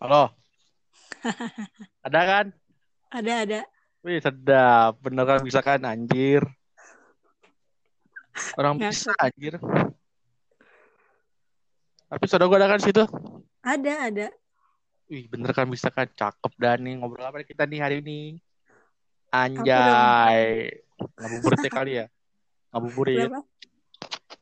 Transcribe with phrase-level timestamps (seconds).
[0.00, 0.32] Halo.
[2.08, 2.46] Ada kan?
[3.12, 3.60] Ada ada.
[4.00, 4.96] Wih, sedap.
[5.04, 6.40] Bener kan bisa kan anjir.
[8.56, 9.60] Orang Nggak bisa anjir.
[12.08, 13.04] Tapi saudara gue ada kan situ?
[13.60, 14.26] Ada ada.
[15.12, 16.08] Wih, bener kan bisa kan?
[16.08, 18.40] Cakep dan nih ngobrol apa kita nih hari ini?
[19.28, 20.80] Anjay.
[20.96, 22.06] Ngabuburit ya kali ya?
[22.72, 23.28] Ngabuburit.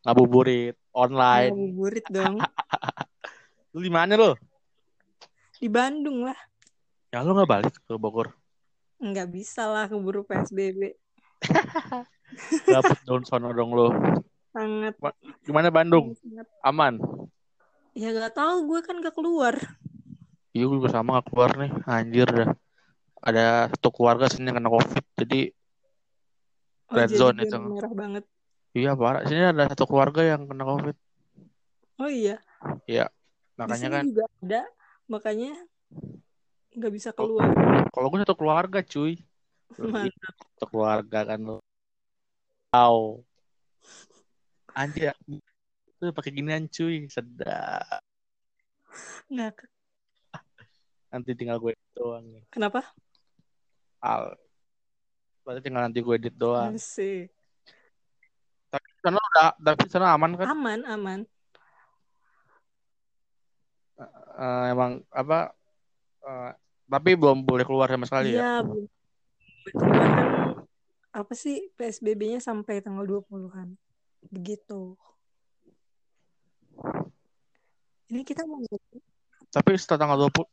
[0.06, 0.76] Ngabuburit.
[0.94, 1.50] Online.
[1.50, 2.38] Ngabuburit dong.
[3.74, 4.38] Lu di mana lo?
[5.58, 6.38] Di Bandung lah.
[7.10, 8.30] Ya lu nggak balik ke Bogor?
[9.02, 10.94] Nggak bisa lah keburu PSBB.
[12.74, 13.90] Dapet daun sono dong lo.
[14.54, 14.94] Sangat.
[15.42, 16.14] Gimana Bandung?
[16.18, 16.46] sangat.
[16.62, 16.94] Aman?
[17.98, 19.58] Ya gak tahu gue kan gak keluar.
[20.54, 22.50] Iya gue juga sama gak keluar nih Anjir dah
[23.18, 25.40] Ada satu keluarga sini yang kena covid Jadi
[26.88, 27.58] Oh, Red jadi zone itu.
[27.68, 28.24] merah banget.
[28.72, 30.96] Iya parah Sini ada satu keluarga yang kena covid
[31.98, 32.38] Oh iya.
[32.86, 33.10] Iya
[33.58, 34.62] Makanya kan juga ada.
[35.08, 35.56] Makanya
[36.76, 37.50] nggak bisa keluar.
[37.88, 39.16] Kalau gue satu keluarga cuy.
[40.56, 41.60] Satu keluarga kan lo
[42.72, 43.20] Wow
[44.72, 45.12] Anjir
[46.00, 48.00] Tuh pakai ginian cuy Sedap
[49.28, 49.68] Nggak.
[51.12, 52.80] Nanti tinggal gue doang nih Kenapa?
[54.00, 54.36] Al
[55.44, 57.28] Berarti tinggal nanti gue edit doang Asik.
[58.72, 61.20] Tapi sana udah Tapi sana aman kan Aman aman.
[64.38, 65.50] Eh, Emang apa
[66.22, 66.50] eh,
[66.88, 68.52] Tapi belum boleh keluar sama sekali ya Iya.
[68.62, 68.86] belum.
[69.74, 70.38] Keluar kan
[71.18, 73.74] apa sih PSBB-nya sampai tanggal 20-an.
[74.30, 74.94] Begitu.
[78.08, 78.62] Ini kita mau
[79.50, 80.46] Tapi setelah tanggal 20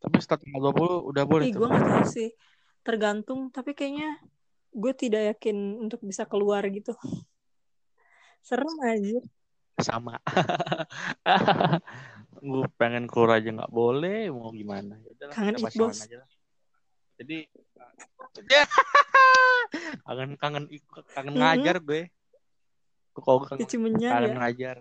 [0.00, 2.30] Tapi setelah tanggal 20 udah boleh Ih, gue gak tahu sih.
[2.86, 4.22] Tergantung, tapi kayaknya
[4.72, 6.94] gue tidak yakin untuk bisa keluar gitu.
[8.40, 9.18] Serem aja.
[9.82, 10.16] Sama.
[12.38, 14.96] gue pengen keluar aja nggak boleh, mau gimana?
[15.00, 15.98] Ya udahlah, Kangen kita Bos.
[16.00, 16.28] aja lah.
[17.16, 17.38] Jadi
[20.06, 21.42] kangen kangen ikut kangen Mm-mm.
[21.42, 22.02] ngajar gue.
[23.16, 24.36] Kalau kangen, kangen ya.
[24.38, 24.76] ngajar.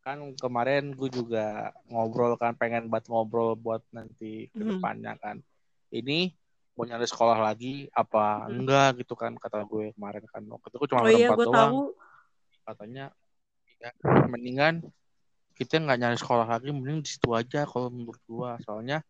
[0.00, 4.78] Kan kemarin gue juga ngobrol kan pengen buat ngobrol buat nanti ke Hmm.
[4.78, 5.42] depannya kan.
[5.90, 6.30] Ini
[6.72, 8.62] mau nyari sekolah lagi apa Hmm.
[8.62, 10.42] enggak gitu kan kata gue kemarin kan.
[10.46, 11.82] Waktu itu gue cuma Oh iya, gue doang tahu.
[12.64, 13.04] katanya
[13.86, 13.90] ya,
[14.26, 14.74] mendingan
[15.54, 19.00] kita nggak nyari sekolah lagi mending di situ aja kalau menurut gua soalnya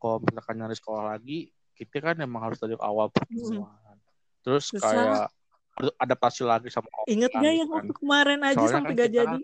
[0.00, 3.96] kalau misalkan nyari sekolah lagi kita kan emang harus dari awal pertemuan
[4.42, 4.82] terus Susah.
[4.82, 5.22] kayak
[6.00, 7.74] adaptasi lagi sama orang Ingat gak yang kan.
[7.80, 9.40] waktu kemarin aja Soalnya sampai kan gak kita- jadi?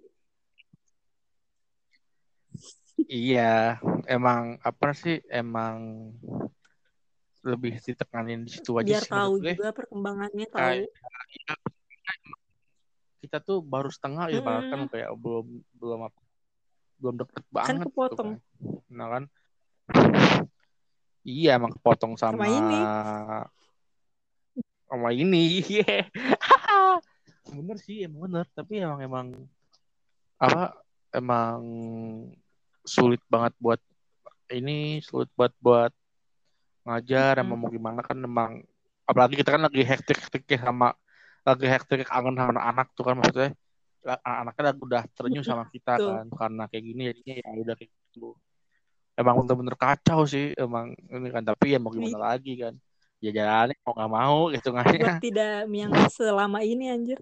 [3.09, 6.10] iya emang apa sih emang
[7.47, 9.54] lebih ditekanin di situ aja Biar sih tahu gue.
[9.54, 10.59] juga perkembangannya tahu.
[10.59, 10.91] kayak
[11.31, 11.54] ya,
[13.19, 14.71] kita tuh baru setengah ya Mm-mm.
[14.71, 16.21] kan kayak belum belum apa
[16.99, 18.31] belum deket banget Kan gitu kepotong.
[18.31, 18.39] kan.
[18.89, 19.23] nah kan
[21.23, 22.81] iya emang kepotong sama, Sama ini.
[24.89, 26.09] sama ini Iya.
[27.49, 29.27] bener sih emang bener tapi emang emang
[30.37, 30.77] apa
[31.11, 31.61] emang
[32.83, 33.81] sulit banget buat
[34.49, 35.93] ini sulit buat buat
[36.84, 37.45] ngajar Mm-mm.
[37.45, 38.65] emang mau gimana kan emang
[39.05, 40.93] apalagi kita kan lagi hektik hektik sama
[41.48, 43.50] lagi hektik kangen sama anak tuh kan maksudnya
[44.04, 46.09] anak-anaknya udah terenyuh sama kita Betul.
[46.12, 48.28] kan karena kayak gini jadinya ya udah kayak gitu
[49.19, 52.75] emang bener-bener kacau sih emang ini kan tapi ya mau gimana lagi kan
[53.19, 57.19] ya jalannya mau nggak mau gitu Gue kan tidak menyangka selama ini anjir.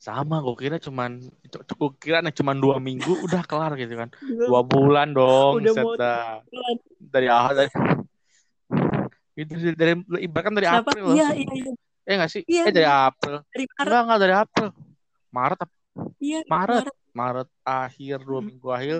[0.00, 4.64] sama gue kira cuman gue kira nih cuman dua minggu udah kelar gitu kan dua
[4.64, 5.92] bulan dong Udah mau
[6.96, 7.68] dari awal dari
[9.40, 9.92] itu dari, dari
[10.24, 10.90] ibaratkan dari Kenapa?
[10.92, 11.06] April.
[11.16, 11.72] Iya, iya, iya.
[12.02, 12.62] Eh nggak sih Iya.
[12.64, 13.84] eh dari April Dari Maret.
[13.84, 14.68] enggak enggak dari April
[15.30, 15.60] Maret
[16.18, 18.48] Iya, Maret Maret akhir dua Hmm.
[18.48, 18.98] minggu akhir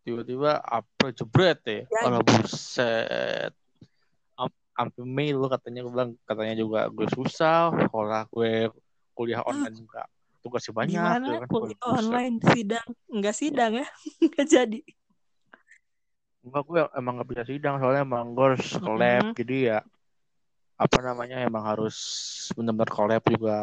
[0.00, 2.00] tiba-tiba April jebret ya Ya.
[2.02, 3.52] Alah buset
[4.34, 8.70] Am- sampai Mei lu katanya gue bilang katanya juga gue susah sekolah gue
[9.12, 10.06] kuliah online juga
[10.38, 11.48] tugasnya banyak Gimana gitu kan.
[11.50, 11.92] kuliah Buset.
[11.98, 12.88] online sidang?
[13.08, 13.86] Enggak sidang ya?
[14.22, 14.80] Enggak jadi.
[16.40, 19.34] Enggak gue emang gak bisa sidang soalnya emang gue harus ke lab Mm-mm.
[19.34, 19.78] jadi ya
[20.78, 21.96] apa namanya emang harus
[22.54, 23.56] benar-benar ke lab juga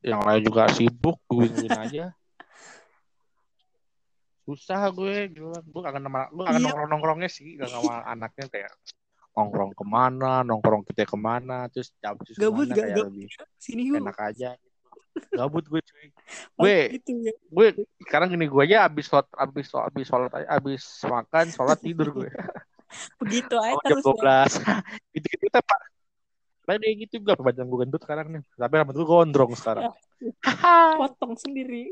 [0.00, 2.16] yang lain juga sibuk gue bingung aja
[4.42, 6.58] susah gue gila gue kangen sama gue Iya.
[6.58, 8.72] nongkrong nongkrongnya sih kangen sama anaknya kayak
[9.30, 12.76] nongkrong ke mana nongkrong kita ke mana terus jam Gabut semuanya gak?
[12.80, 13.06] kayak Gabut.
[13.06, 13.26] lebih
[13.56, 14.00] Sini yuk.
[14.00, 14.50] enak aja
[15.30, 16.06] gabut gue cuy
[16.58, 17.32] Oh, gue gitu ya.
[17.36, 17.66] gue
[18.00, 22.30] sekarang gini gue aja abis sholat abis sholat abis sholat abis makan sholat tidur gue
[23.22, 24.58] Begitu aja Oh, jam terus.
[24.58, 24.82] ya.
[25.14, 25.78] 12 gitu gitu kita pak
[26.70, 28.42] Kayak kayak gitu juga badan gue gendut sekarang nih.
[28.54, 29.90] Tapi rambut gue gondrong sekarang.
[31.02, 31.90] Potong sendiri.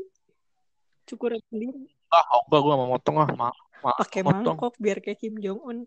[1.03, 1.91] cukur sendiri.
[2.07, 3.27] Ah oh, enggak gue mau motong ah.
[3.35, 3.49] Ma
[3.83, 5.77] ma pakai mangkok biar kayak Kim Jong Un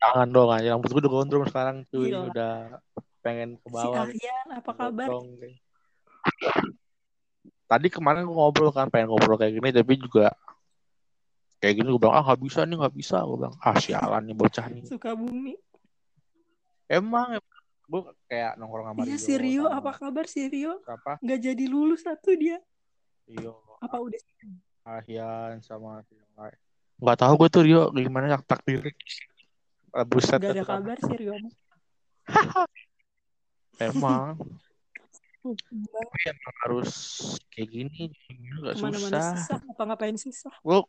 [0.00, 2.14] jangan dong aja rambut gue udah gondrong sekarang cuy.
[2.14, 2.30] Gila.
[2.30, 2.54] udah
[3.20, 4.06] pengen ke si bawah.
[4.06, 5.08] Aryan apa kabar?
[5.10, 5.26] Potong.
[7.66, 10.30] Tadi kemarin gue ngobrol kan pengen ngobrol kayak gini tapi juga
[11.58, 13.16] kayak gini gue bilang ah nggak bisa nih nggak bisa.
[13.26, 14.84] Gue bilang ah sialan nih bocah nih.
[14.86, 15.58] Suka bumi
[16.90, 17.38] emang,
[17.86, 20.82] gue kayak nongkrong sama iya si Rio sama apa kabar si Rio?
[20.82, 21.22] Siapa?
[21.22, 22.58] Nggak jadi lulus satu dia.
[23.30, 23.62] Rio.
[23.78, 24.18] Apa udah
[24.80, 26.58] Ahian sama yang lain.
[26.98, 28.82] Nggak tahu gue tuh Rio gimana yang takdir.
[29.94, 31.34] Ah, buset nggak ada kabar si Rio
[33.80, 34.36] emang.
[35.40, 36.92] Tapi emang harus
[37.48, 39.32] kayak gini ke mana-mana susah.
[39.40, 40.52] susah apa ngapain susah?
[40.60, 40.84] Gue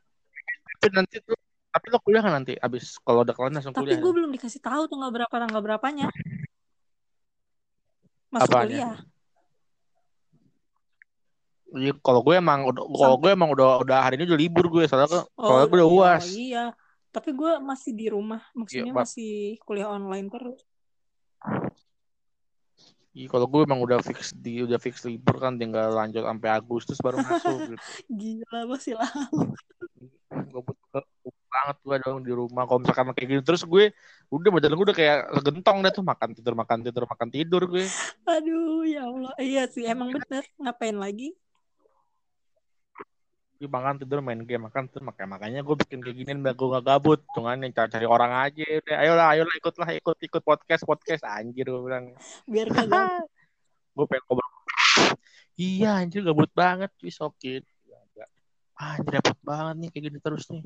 [0.82, 1.38] tapi nanti tuh
[1.72, 4.16] tapi lo kuliah kan nanti abis kalau udah kelar langsung tapi kuliah gue ya?
[4.20, 6.08] belum dikasih tahu tanggal berapa tanggal berapanya
[8.32, 8.68] masuk Apanya?
[8.68, 8.96] kuliah
[11.72, 14.84] Iya, kalau gue emang udah kalau gue emang udah udah hari ini udah libur gue
[14.92, 16.26] soalnya soalnya gue udah iya, uas.
[16.28, 16.64] iya
[17.16, 19.32] tapi gue masih di rumah maksudnya Iya, masih
[19.64, 20.60] kuliah online terus
[23.12, 27.00] Iya, kalau gue emang udah fix di udah fix libur kan tinggal lanjut sampai Agustus
[27.00, 27.76] baru masuk gitu.
[28.20, 29.52] gila masih lama
[30.52, 31.04] Gue butuh
[31.52, 32.64] banget gue dong di rumah.
[32.64, 33.92] Kalau misalkan kayak gini terus gue
[34.32, 37.86] udah badan gue udah kayak segentong deh tuh makan tidur makan tidur makan tidur gue.
[38.24, 39.34] aduh ya Allah.
[39.36, 40.44] Iya sih emang bener.
[40.56, 41.36] Ngapain lagi?
[43.62, 45.04] Gue makan tidur main game makan tidur.
[45.04, 47.20] Makanya makanya gue bikin kayak gini biar gue gak gabut.
[47.36, 48.96] Cuman yang cari, cari orang aja udah.
[49.04, 51.28] Ayolah ayolah ikutlah ikut ikut podcast podcast.
[51.28, 52.16] Anjir gue bilang.
[52.48, 53.28] biar kagak
[53.92, 54.50] gue pengen ngobrol.
[55.60, 57.68] Iya anjir gabut banget cuy sokit
[58.82, 60.64] ah, anjir repot banget nih kayak gini terus nih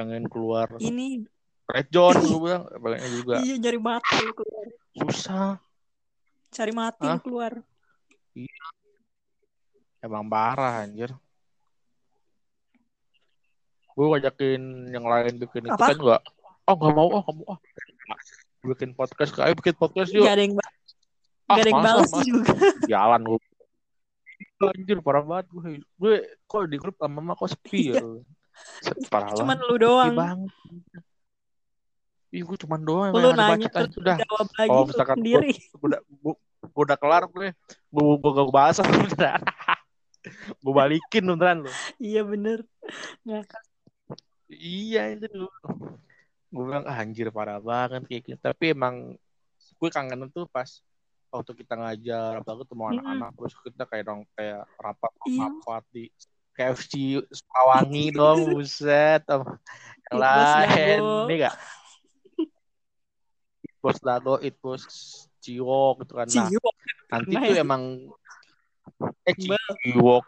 [0.00, 0.66] pengen keluar.
[0.80, 1.28] Ini.
[1.68, 3.36] Red zone gue bilang pengen juga.
[3.44, 4.66] Iya cari mati lu keluar.
[4.96, 5.50] Susah.
[6.50, 7.14] Cari mati Hah?
[7.14, 7.52] lu keluar.
[10.00, 11.12] Emang parah anjir.
[13.92, 15.92] Gue ngajakin yang lain bikin itu Apa?
[15.92, 16.22] kan enggak
[16.64, 17.08] oh nggak mau.
[17.12, 17.58] Oh kamu oh.
[18.60, 20.24] Bikin podcast ayo bikin podcast yuk.
[20.24, 20.78] Gak ada yang ba-
[21.50, 22.54] ah gak ada yang balas juga.
[22.92, 23.38] Jalan gue
[24.60, 26.14] anjir parah banget gue gue
[26.44, 28.04] kok di grup sama mama kok sepi ya
[29.12, 30.52] parah cuman lu doang banget
[32.30, 34.16] Ih, gue cuman doang lu nanya terus udah.
[34.22, 37.48] jawab lagi lu misalkan sendiri Gue udah, gue, gue udah kelar gue.
[37.90, 39.42] Gue, gue, gue bahas beneran.
[40.62, 41.72] gue balikin beneran lu.
[41.98, 42.62] iya bener
[43.26, 43.62] ngakak
[44.50, 45.26] Iya itu.
[46.50, 48.38] Gue bilang ah, anjir parah banget kayak gitu.
[48.42, 49.14] Tapi emang
[49.78, 50.66] gue kangen tuh pas
[51.30, 52.92] waktu kita ngajar apalagi ketemu Mm-mm.
[52.98, 55.46] anak-anak terus kita kayak dong kayak rapat Iya.
[55.46, 56.04] rapat di
[56.60, 59.24] KFC Sukawangi dong buset.
[59.24, 61.56] Yang lain ini gak
[63.64, 64.84] It was Dago It was
[65.40, 66.28] Ciwok gitu kan.
[66.28, 66.52] Nah
[67.08, 67.64] nanti Pernah tuh ya?
[67.64, 67.82] emang
[69.24, 69.36] eh.
[69.80, 70.24] Ciwok.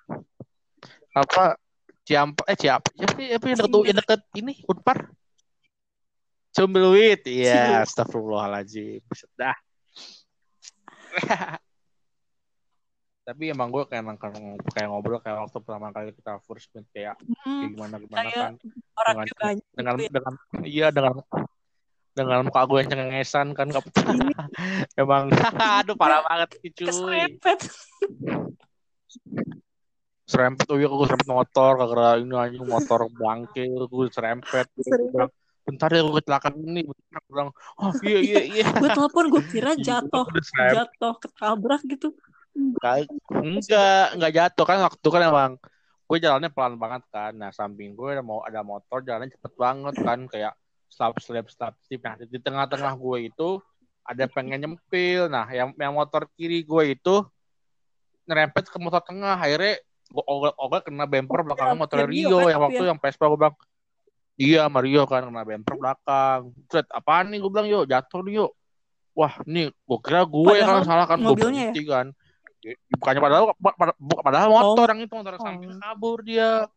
[1.12, 1.60] Apa
[2.02, 5.12] Ciampa eh Ciampa ya sih apa yang deket, yang deket ini Unpar?
[6.56, 7.84] Cumbeluit iya Ciwok.
[7.84, 9.56] astagfirullahaladzim Buset dah
[13.22, 14.02] tapi emang gue kayak
[14.68, 18.52] kayak ngobrol kayak waktu pertama kali kita first meet kayak kayak Hmm, gimana gimana kan.
[18.92, 20.10] orangnya dengan banyak dengan gitu ya.
[20.10, 20.34] dengan
[20.64, 21.14] iya dengan
[22.12, 23.66] dengan muka gue yang cengengesan kan
[25.00, 25.30] emang
[25.78, 26.70] aduh parah banget cuy.
[26.84, 27.58] Keserempet.
[30.24, 34.66] Serempet oh iya gue serempet motor gara ini anjing motor bangke gue serempet.
[34.76, 35.30] Serempet.
[35.62, 38.66] bentar ya gue kecelakaan ini bentar gue bilang oh iya iya iya.
[38.74, 40.74] Gue telepon gue kira Iya, jatuh serempet.
[40.74, 42.18] jatuh ketabrak gitu
[42.52, 45.52] Enggak, enggak, enggak jatuh kan waktu kan emang
[46.12, 47.32] gue jalannya pelan banget kan.
[47.32, 50.52] Nah samping gue ada mau ada motor jalannya cepet banget kan kayak
[50.92, 52.04] slap slap slap slip.
[52.04, 53.48] Nah di tengah-tengah gue itu
[54.04, 55.32] ada pengen nyempil.
[55.32, 57.24] Nah yang yang motor kiri gue itu
[58.28, 59.40] nyerempet ke motor tengah.
[59.40, 59.80] Akhirnya
[60.12, 62.88] gue ogel ogel kena bumper belakangnya motor Rio Rio kan, yang waktu ya.
[62.92, 63.56] yang Vespa gue bilang
[64.36, 66.40] iya Mario kan kena bumper belakang.
[66.68, 68.52] Set apaan nih gue bilang yuk jatuh nih yuk.
[69.16, 71.56] Wah nih gue kira gue yang Padahal salah kan gue mobilnya ya?
[71.72, 72.06] berhenti kan.
[72.94, 75.42] Bukannya padahal pada- bukan padahal motor yang itu motor Oh.
[75.42, 76.70] samping kabur dia.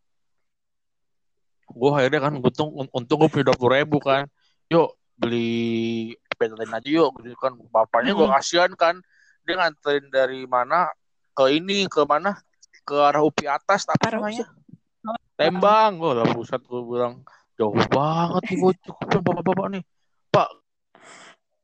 [1.69, 4.25] Gue akhirnya kan untung untung gue punya dua puluh ribu kan.
[4.69, 7.53] Yuk beli bensin aja yuk gitu kan.
[7.69, 8.35] Bapaknya gue Hmm.
[8.35, 8.97] kasihan kan.
[9.45, 10.89] Dia nganterin dari mana
[11.37, 12.33] ke ini ke mana
[12.81, 14.49] ke arah UPI atas apa namanya?
[15.37, 16.01] Tembang.
[16.01, 17.21] Gue lah pusat gue bilang
[17.55, 19.83] jauh banget nih bilang, bapak-bapak nih.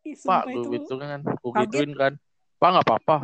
[0.02, 2.14] Ih, Pak, sumpah gue itu gitu kan, gue gituin kan.
[2.58, 3.16] Pak nggak apa-apa.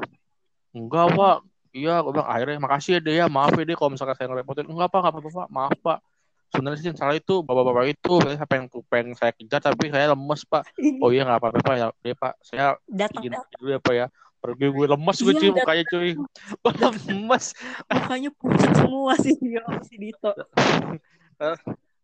[0.77, 1.38] Enggak pak.
[1.77, 4.65] Iya, gue bilang akhirnya makasih ya deh ya, maaf ya deh kalau misalkan saya ngerepotin.
[4.69, 6.00] Enggak pak, nggak apa-apa pak, maaf pak.
[6.48, 10.41] Sebenarnya sih yang salah itu bapak-bapak itu, saya pengen pengen saya kejar tapi saya lemes
[10.48, 10.63] pak.
[11.03, 14.07] Oh iya nggak apa-apa pak, ya, ya pak, saya datang izin dulu ya pak ya.
[14.38, 16.12] pergi gue lemes gue Iya, cuy mukanya cuy.
[16.62, 16.74] Gue
[17.10, 17.46] lemes.
[17.89, 20.31] Mukanya pucat semua sih sama si Dito.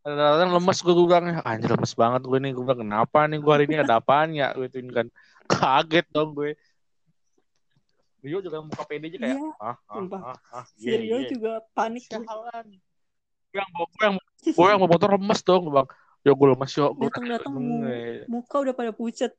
[0.03, 2.51] kadang-kadang lemes gue gue bilang anjir lemes banget gue nih.
[2.57, 4.49] Gue bilang kenapa nih gue hari ini ada apaan ya?
[4.57, 5.07] Gitu kan.
[5.53, 6.57] Kaget dong gue
[8.23, 10.19] Rio juga muka pede aja kayak Iya, ah ah sumpah.
[10.23, 11.29] ah ah Si iya, Rio iya.
[11.29, 12.07] juga panik.
[12.07, 12.67] Sialan.
[13.51, 14.15] Yang bawa yang
[14.47, 15.89] gue yang bawa motor lemes dong gue bilang
[16.23, 19.35] yo gue lemes yo gue Datang-datang mu- muka udah pada pucat.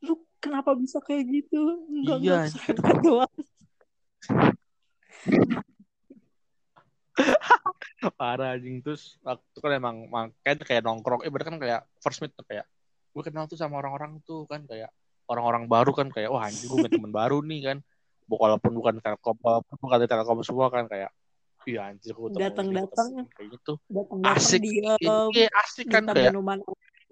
[0.00, 1.60] Lu kenapa bisa kayak gitu?
[1.92, 3.32] Enggak, Iya, enggak, serempet doang.
[8.18, 12.32] parah anjing terus waktu kan emang makan kayak nongkrong eh berarti kan kayak first meet
[12.34, 12.64] tuh kayak
[13.12, 14.88] gue kenal tuh sama orang-orang tuh kan kayak
[15.32, 17.76] orang-orang baru kan kayak wah anjing gue temen baru nih kan
[18.28, 21.08] walaupun bukan telkom walaupun bukan telkom semua kan kayak
[21.64, 23.08] iya anjir gue ketemu Datang-datang.
[23.08, 24.94] nih, ketemu kayak gitu Datang-datang asik dia
[25.32, 26.58] iya asik kan kayak minuman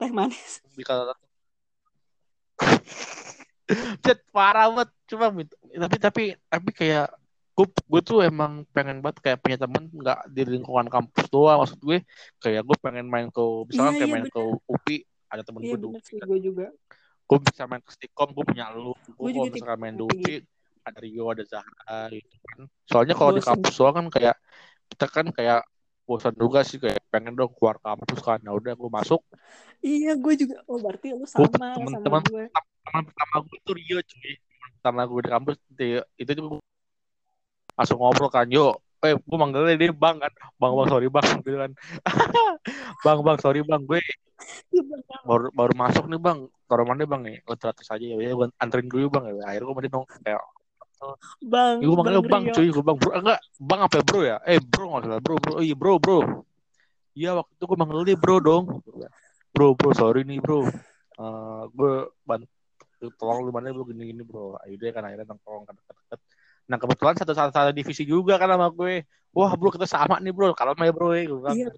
[0.00, 0.60] teh manis.
[0.78, 1.16] dikata
[4.02, 5.26] Cet parah banget cuma
[5.86, 7.06] tapi tapi tapi kayak
[7.54, 11.78] gue gue tuh emang pengen banget kayak punya temen nggak di lingkungan kampus doang maksud
[11.78, 11.98] gue
[12.40, 14.96] kayak gue pengen main ke misalkan Iya, kayak iya, main ke UPI
[15.30, 16.26] ada temen Iya gue bener sih kan.
[16.26, 16.66] gue juga.
[17.30, 18.90] Gue bisa main ke Stikom gue punya lu.
[19.14, 20.34] Gue Gue kalau juga misalkan main di kayak UPI
[20.82, 22.58] ada Rio ada Zahra gitu kan.
[22.90, 24.36] Soalnya kalau di kampus doang kan kayak
[24.90, 25.60] kita kan kayak
[26.10, 28.42] bosan juga sih kayak pengen dong keluar kampus kan.
[28.42, 29.22] Nah udah gue masuk.
[29.78, 30.58] Iya gue juga.
[30.66, 32.44] Oh berarti lu Gua sama sama teman-teman gue.
[32.82, 34.32] teman pertama gue tuh Rio cuy.
[34.34, 36.60] Teman pertama gue di kampus di- itu tuh gua
[37.78, 40.32] langsung ngobrol kan yo eh gue manggilnya dia bang kan.
[40.58, 41.24] Bang bang sorry bang.
[41.46, 41.72] Gitu kan.
[43.06, 43.80] Bang bang sorry bang.
[43.86, 44.02] Gue
[45.26, 46.38] baru baru masuk nih bang.
[46.70, 48.16] Taruh mana bang nih oh teratus aja ya.
[48.18, 49.32] Ya gue anterin dulu bang ya.
[49.46, 50.40] Akhirnya gue mandi dong kayak
[51.40, 52.54] Bang, ya, gue manggilnya bang Rio.
[52.54, 52.68] cuy.
[52.68, 53.10] Gue bang bro.
[53.16, 54.36] Enggak bang apa ya, bro ya?
[54.44, 55.20] Eh bro nggak salah.
[55.24, 55.52] Bro bro.
[55.56, 56.18] Oh, iya bro bro.
[57.16, 58.64] Iya waktu itu gue manggil dia bro dong.
[59.56, 60.68] Bro bro sorry nih bro.
[60.68, 61.92] Eh gue
[62.28, 64.60] bantu tolong lu mana bro gini gini bro.
[64.60, 66.20] Ayo deh kan akhirnya nongkrong kan deket-deket
[66.70, 69.02] nah kebetulan satu satu, satu divisi juga kan sama gue.
[69.34, 70.52] Wah bro kita sama nih bro.
[70.52, 71.56] Kalau ya bro ya gue bilang.
[71.56, 71.68] Iya,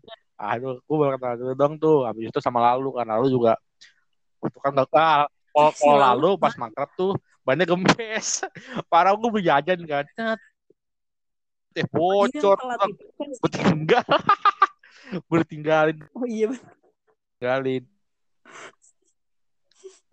[0.42, 3.54] aduh gue baru kenal dulu dong tuh habis itu sama lalu kan lalu juga
[4.42, 7.14] itu kan gak ah, kalau Lalu pas makrab tuh
[7.46, 8.42] bannya gempes
[8.90, 10.04] parah gue berjajan kan.
[11.70, 12.58] Teh bocor
[13.22, 14.02] gue tinggal.
[15.28, 15.98] Gue ditinggalin.
[16.16, 16.48] Oh iya
[17.36, 17.84] tinggalin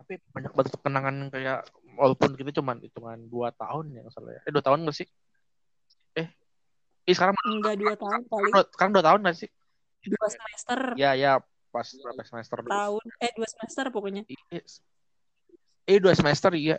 [0.09, 1.59] tapi banyak banget kenangan kayak
[1.93, 4.41] walaupun kita cuma hitungan dua tahun ya salah ya.
[4.41, 5.07] Eh dua tahun gak sih?
[6.17, 6.27] Eh
[7.05, 8.49] eh sekarang Enggak dua tahun kali.
[8.73, 9.49] sekarang dua tahun gak sih
[10.05, 10.79] Dua semester.
[10.95, 13.03] ya ya pas berapa semester dulu Tahun.
[13.21, 14.23] Eh dua semester pokoknya.
[14.25, 14.61] Iya.
[15.89, 16.77] Eh dua semester iya.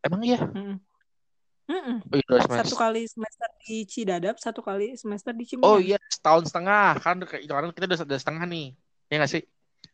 [0.00, 0.40] Emang iya?
[0.40, 0.80] Mm-mm.
[1.70, 1.96] Mm-mm.
[2.02, 5.66] Oh iya Satu kali semester di Cidadap, satu kali semester di Cimahi.
[5.66, 8.66] Oh iya setahun setengah kan kan kita udah, udah setengah nih.
[9.12, 9.42] Ya nggak sih?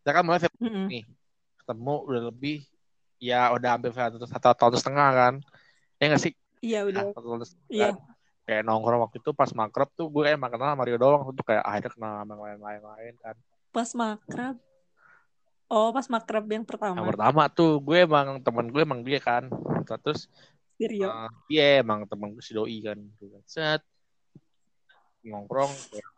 [0.03, 0.87] Kita kan mulai Februari Mm-mm.
[0.89, 1.05] nih.
[1.65, 2.59] Ketemu udah lebih
[3.17, 5.35] ya udah hampir satu, satu tahun setengah kan.
[5.99, 6.33] Ya nggak sih?
[6.63, 7.03] Iya Nah, udah.
[7.13, 7.69] satu tahun setengah.
[7.73, 7.89] Iya.
[8.47, 11.67] Kayak nongkrong waktu itu pas makrab tuh gue emang kenal sama Rio doang tuh kayak
[11.67, 13.37] akhirnya kenal sama yang lain-lain kan.
[13.75, 14.57] Pas makrab.
[15.67, 16.95] Oh pas makrab yang pertama.
[16.95, 19.51] Yang pertama tuh gue emang temen gue emang dia kan.
[20.07, 20.31] Terus
[20.79, 21.11] Di Rio.
[21.11, 23.03] Uh, Iya emang temen gue si doi kan
[23.51, 23.83] set
[25.27, 25.73] nongkrong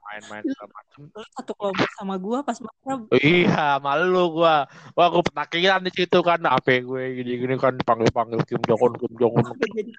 [0.05, 1.01] main-main segala macem
[1.33, 3.09] satu kelompok sama gua pas makrab.
[3.21, 8.61] iya malu gua wah aku petakilan di situ kan apa gue gini-gini kan panggil-panggil Kim
[8.65, 9.93] Jong Un Kim Jong Un jadi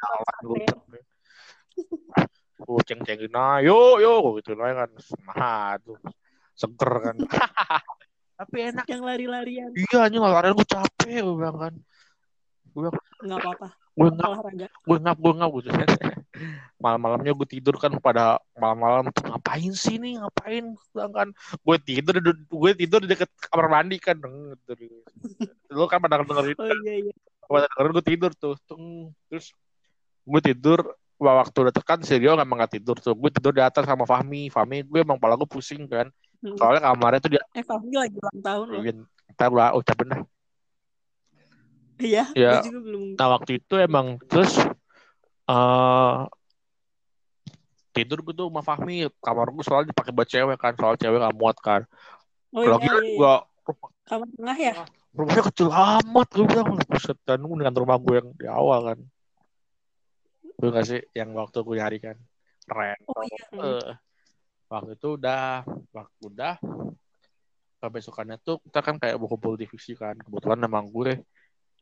[2.60, 4.90] gue ceng-cengin nah yo yo gitu lah kan.
[5.26, 5.98] Nah tuh.
[6.54, 7.16] Seger kan.
[8.40, 9.72] Tapi enak Yang lari-larian.
[9.76, 11.74] iya anjing larian gue capek gue bilang kan.
[12.72, 13.68] Gue bilang Nggak apa-apa.
[14.00, 14.32] gue ngap
[14.88, 15.70] gue ngap gue ngap gitu.
[16.84, 20.72] Malam-malamnya gue tidur kan pada malam-malam tuh ngapain sih nih ngapain?
[20.92, 24.16] Sedangkan gue tidur gue tidur di deket kamar mandi kan.
[24.20, 24.88] Gitu.
[25.76, 26.56] lu kan pada dengerin.
[26.56, 27.14] Oh iya iya.
[27.44, 28.56] pada dengerin gue tidur tuh.
[29.28, 29.52] Terus
[30.24, 30.80] gue tidur
[31.20, 34.48] waktu udah tekan si Rio emang gak tidur tuh gue tidur di atas sama Fahmi
[34.48, 36.08] Fahmi gue emang pala gue pusing kan
[36.40, 36.56] Hmm.
[36.56, 38.80] soalnya kamarnya tuh dia Eh Fahmi lagi ulang tahun loh.
[39.36, 40.22] ntar gue ucapin dah
[42.00, 42.24] Iya.
[42.32, 42.64] Iya.
[42.64, 43.04] Juga belum.
[43.20, 44.56] Nah waktu itu emang terus
[45.52, 46.18] eh
[47.92, 51.36] tidur gue tuh sama Fahmi kamar gue soalnya dipakai buat cewek kan soal cewek gak
[51.36, 51.82] muat kan
[52.56, 53.18] Oh kalau iya, iya, iya.
[53.20, 53.34] gue
[54.08, 54.74] Kamar tengah ya?
[55.12, 59.00] rumahnya kecil amat gue bilang buset gue dengan rumah gue yang di awal kan
[60.60, 61.02] gue gak sih?
[61.16, 62.18] Yang waktu gue nyari kan?
[62.68, 63.00] Keren.
[63.08, 63.44] Oh iya.
[63.56, 63.92] Eh,
[64.68, 65.64] waktu itu udah
[65.96, 66.56] waktu udah.
[67.80, 70.20] Kebesokannya tuh kita kan kayak kumpul divisi kan.
[70.20, 71.24] Kebetulan emang gue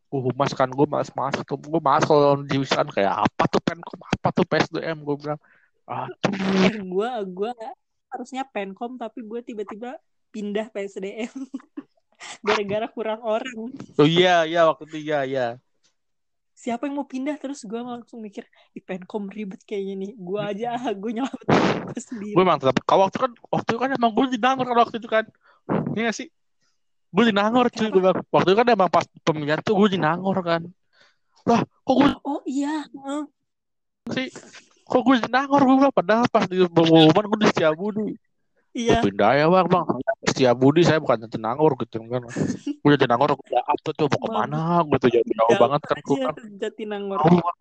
[0.08, 0.70] gue humas kan.
[0.70, 1.58] Gue malas masuk tuh.
[1.58, 2.86] Gue malas kalau divisi kan.
[2.86, 3.98] Kayak apa tuh penkom?
[4.06, 5.42] Apa tuh PSDM gue bilang
[5.90, 6.14] aduh.
[6.70, 7.52] Eh, gue gue
[8.14, 9.98] harusnya penkom tapi gue tiba-tiba
[10.30, 11.34] pindah PSDM
[12.46, 13.74] gara-gara kurang orang.
[13.98, 15.48] Oh iya iya waktu itu iya iya
[16.58, 17.38] siapa yang mau pindah?
[17.38, 20.12] Terus gue langsung mikir di penkom ribet kayaknya nih.
[20.18, 22.34] Gue aja gue nyelamatin gue sendiri.
[22.34, 24.98] Gue emang tetap kalau waktu kan waktu itu kan emang gue di Nangor kan waktu
[24.98, 25.26] itu kan.
[25.94, 26.28] Iya gak sih?
[27.14, 27.88] Gue di Nangor cuy.
[27.94, 28.02] Gue
[28.34, 30.66] waktu itu kan emang pas pemilihan tuh gue di Nangor kan.
[31.46, 32.90] Lah kok gue oh iya.
[32.90, 33.24] Heeh.
[34.18, 34.28] sih?
[34.90, 35.62] Kok gue di Nangor?
[35.62, 38.27] Gue bilang padahal pas di pengumuman gue di Setiabudi
[38.78, 39.02] iya.
[39.02, 39.66] pindah ya bang.
[39.66, 39.86] Bang
[40.28, 42.22] Setiabudi saya bukan di Nangor gitu kan.
[42.86, 44.62] Gue di Nangor gue udah apa tuh mau ke mana?
[44.86, 46.34] Gue tuh jauh, jauh banget kan gue kan.
[46.38, 47.56] ke Jatinangor Aku kan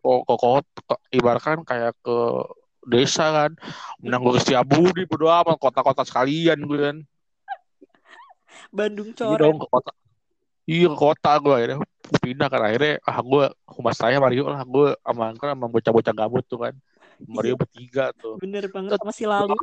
[0.00, 0.38] kok
[0.86, 2.18] kok ibaratkan kayak ke
[2.86, 3.50] desa kan.
[3.98, 6.96] Menang gue ke Setiabudi berdoa sama kota-kota sekalian gue kan.
[8.70, 9.40] Bandung iya coret.
[9.42, 9.90] dong ke kota.
[10.70, 11.76] Iya ke kota gue akhirnya.
[12.22, 12.60] Pindah kan.
[12.62, 14.62] Akhirnya ah gue humas saya Mario lah.
[14.62, 16.74] Gue sama kan sama bocah-bocah gabut tuh kan
[17.22, 17.60] Mario Iya.
[17.60, 19.54] bertiga tuh bener banget masih lalu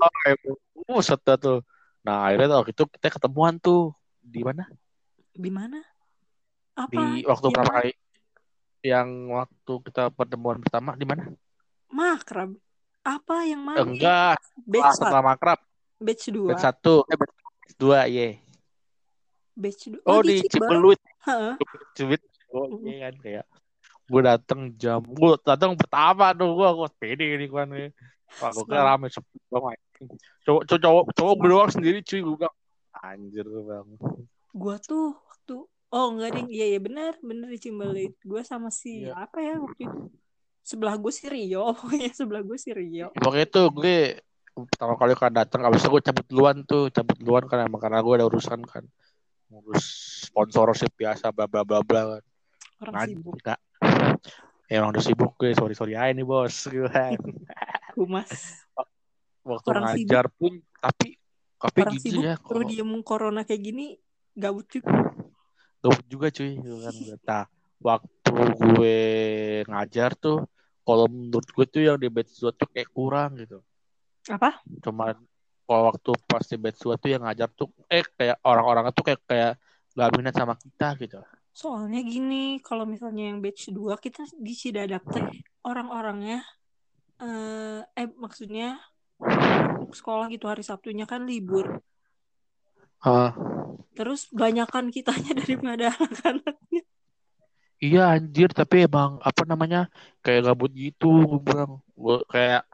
[0.88, 1.60] Oh, setelah tuh.
[2.00, 4.64] Nah, akhirnya waktu itu kita ketemuan tuh di mana?
[5.34, 5.84] di mana
[6.74, 7.78] apa Di waktu Di pertama mana?
[7.78, 7.92] kali
[8.82, 11.24] yang waktu kita pertemuan pertama di mana?
[11.88, 12.56] makrab
[13.02, 15.60] apa yang mana Enggak, batch satu setelah makrab.
[15.98, 17.36] batch dua Batch satu, eh batch
[17.76, 18.28] dua, iya.
[19.54, 21.00] batch dua Oh, di Cibeluit.
[21.24, 21.54] Heeh.
[21.94, 22.24] Cibeluit.
[22.48, 23.46] Oh, iya kan kayak
[24.08, 27.90] gue dateng jam gue dateng pertama tuh gue gue pede nih kan nih.
[28.40, 29.80] Wah, gue kira rame sepi banget.
[30.44, 32.56] Cowok cowok cowok cowok gue doang sendiri cuy gue bilang
[32.98, 33.88] anjir bang.
[34.52, 36.48] Gua tuh waktu oh enggak ding.
[36.50, 38.18] Iya iya benar benar di Cimbelit.
[38.26, 39.14] Gua sama si Iya.
[39.16, 40.00] apa ya waktu itu?
[40.64, 43.14] Sebelah gue si Rio pokoknya sebelah gue si Rio.
[43.14, 43.98] Pokoknya itu gue
[44.58, 48.02] pertama kali kan datang abis itu gue cabut duluan tuh cabut duluan kan emang karena
[48.02, 48.84] gue ada urusan kan.
[49.48, 49.86] Ngurus
[50.28, 52.24] sponsorship biasa bla bla bla bla kan.
[52.82, 53.38] Orang Nah, sibuk
[54.68, 54.76] enggak.
[54.76, 57.16] emang udah sibuk gue sorry sorry aja nih bos gue kan.
[57.96, 58.30] humas
[59.48, 61.16] waktu Orang ngajar pun tapi
[61.58, 63.96] tapi orang gitu sibuk ya kalau diem corona kayak gini
[64.38, 64.94] gabut juga.
[65.82, 66.94] Gabut juga cuy gitu kan.
[67.26, 67.44] Nah
[67.82, 69.00] waktu gue
[69.66, 70.46] ngajar tuh
[70.86, 73.66] kalau menurut gue tuh yang di batch 2 tuh kayak kurang gitu.
[74.30, 74.62] Apa?
[74.84, 75.18] Cuman
[75.68, 79.20] kalau waktu pas di batch 2 tuh yang ngajar tuh eh kayak orang-orang tuh kayak
[79.26, 79.54] kayak
[79.98, 81.20] gak minat sama kita gitu
[81.58, 85.26] soalnya gini kalau misalnya yang batch 2 kita di Cidadak teh
[85.66, 86.46] orang-orangnya.
[87.18, 88.78] Eh eh maksudnya
[89.90, 91.82] sekolah gitu hari Sabtunya kan libur.
[93.02, 93.34] Ah,
[93.98, 96.82] terus banyakan kitanya daripada anak-anaknya.
[97.78, 99.90] Iya anjir tapi emang apa namanya
[100.22, 102.66] kayak gabut gitu gue bilang gue kayak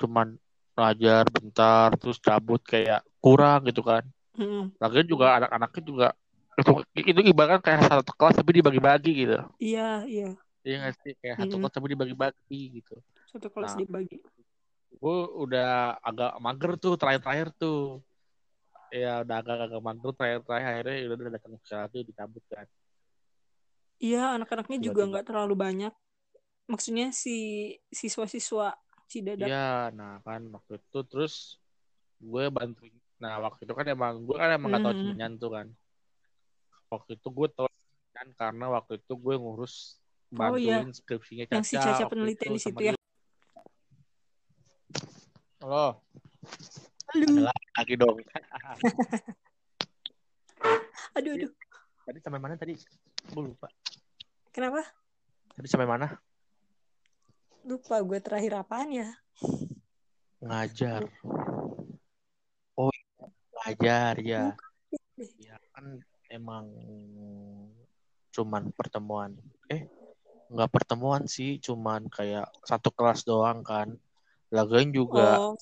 [0.00, 0.36] cuman
[0.76, 4.04] ngajar bentar terus cabut kayak kurang gitu kan.
[4.36, 6.06] Hmm, lagian juga anak-anaknya juga
[6.56, 10.30] itu, itu ibarat kayak satu kelas tapi dibagi-bagi gitu iya iya
[10.66, 11.60] iya nggak sih kayak satu Mm-mm.
[11.62, 12.94] kelas tapi dibagi-bagi gitu
[13.30, 13.80] satu kelas Nah.
[13.80, 14.18] dibagi
[14.90, 18.02] gue udah agak mager tuh terakhir-terakhir tuh
[18.90, 22.66] ya udah agak-agak mager terakhir-terakhir akhirnya ya udah udah datang ke satu dicabut kan
[24.00, 25.92] Iya, anak-anaknya juga nggak terlalu banyak.
[26.72, 27.36] Maksudnya si
[27.92, 28.72] siswa-siswa
[29.04, 29.44] Cidadak.
[29.44, 31.60] Iya, nah kan waktu itu terus
[32.16, 32.96] gue bantuin.
[33.20, 35.00] Nah waktu itu kan emang gue kan emang gak tau Mhm.
[35.04, 35.66] Cinyan tuh kan.
[36.90, 37.70] Waktu itu gue tau
[38.10, 39.96] Cinyan karena waktu itu gue ngurus
[40.30, 40.78] Oh, iya.
[40.78, 41.58] bantuin skripsinya Caca.
[41.58, 42.94] Yang si Caca penelitian di situ ya.
[45.58, 45.98] Halo,
[47.10, 47.50] Halo.
[47.50, 48.22] lagi dong.
[51.18, 51.50] Aduh, aduh.
[52.06, 52.78] Tadi sampai mana tadi?
[53.34, 53.66] Gue lupa.
[54.54, 54.86] Kenapa?
[55.58, 56.06] Tadi sampai mana?
[57.66, 59.10] Lupa gue terakhir apaan ya?
[60.38, 61.10] Ngajar.
[62.78, 63.26] Oh, iya.
[63.66, 64.44] ngajar ya.
[65.42, 65.98] Ya kan
[66.30, 66.70] emang
[68.30, 69.34] cuman pertemuan.
[69.66, 69.90] Eh,
[70.50, 73.98] nggak pertemuan sih, cuman kayak satu kelas doang kan.
[74.50, 75.54] Lagian juga Oh,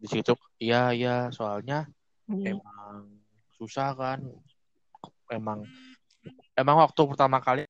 [0.00, 1.88] di situ, iya iya, soalnya
[2.26, 2.42] Hmm.
[2.58, 3.22] emang
[3.56, 4.20] susah kan.
[5.30, 5.64] Emang
[6.56, 7.62] emang waktu pertama kali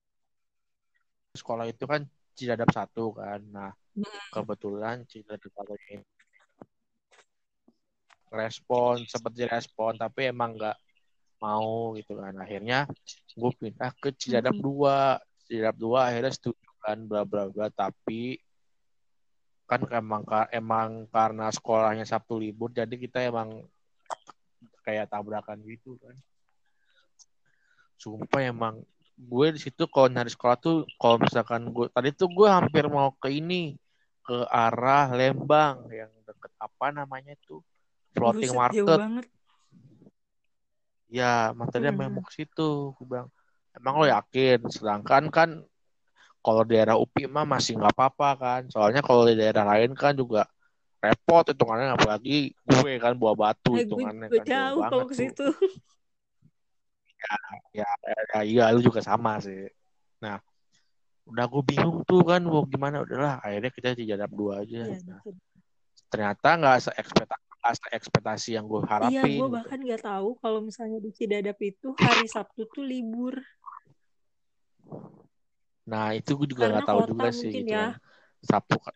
[1.37, 2.07] sekolah itu kan
[2.37, 3.41] Cidadap satu kan.
[3.49, 4.21] Nah, Hmm.
[4.33, 6.05] kebetulan Cidadap satu ini
[8.27, 10.77] respon seperti respon tapi emang nggak
[11.39, 12.35] mau gitu kan.
[12.37, 12.89] Akhirnya
[13.33, 14.63] gue pindah ke Cidadap Mhm.
[14.63, 14.97] dua.
[15.47, 17.69] Cidadap dua akhirnya setuju kan bla bla bla.
[17.71, 18.41] Tapi
[19.67, 20.23] kan emang
[20.55, 23.67] emang karena sekolahnya Sabtu libur jadi kita emang
[24.87, 26.15] kayak tabrakan gitu kan.
[27.99, 28.75] Sumpah emang
[29.17, 33.11] gue di situ kalau nyari sekolah tuh kalau misalkan gue tadi tuh gue hampir mau
[33.17, 33.75] ke ini
[34.21, 37.65] ke arah Lembang yang deket apa namanya tuh?
[38.13, 38.99] Floating Buset, jauh market.
[39.03, 39.27] banget.
[41.07, 42.03] Ya materinya Hmm.
[42.11, 43.29] memang ke situ gue bilang.
[43.77, 44.59] Emang lo yakin?
[44.73, 45.49] Sedangkan kan
[46.41, 48.61] kalau daerah UPI mah masih nggak apa-apa kan.
[48.73, 50.49] Soalnya kalau di daerah lain kan juga
[51.03, 55.15] repot hitungannya apalagi gue kan bawa batu Eh, gue hitungannya juga kan jauh kalau ke
[55.15, 55.47] situ.
[57.75, 57.87] ya,
[58.33, 59.69] ya iya lu juga sama sih.
[60.23, 60.41] Nah
[61.27, 63.03] udah gue bingung tuh kan mau gimana?
[63.03, 64.87] Udahlah akhirnya kita dijadap dua aja.
[64.89, 65.21] Iya, Nah,
[66.07, 67.46] ternyata nggak seekspektasi
[67.91, 69.57] ekspektasi yang gue Iya, harapin gue gitu.
[69.57, 73.35] bahkan nggak tahu kalau misalnya di Cidadap itu hari Sabtu tuh libur.
[75.87, 77.95] nah itu gue juga Karena nggak tahu juga sih gitu ya.
[77.95, 78.03] kan
[78.43, 78.95] Sabtu kan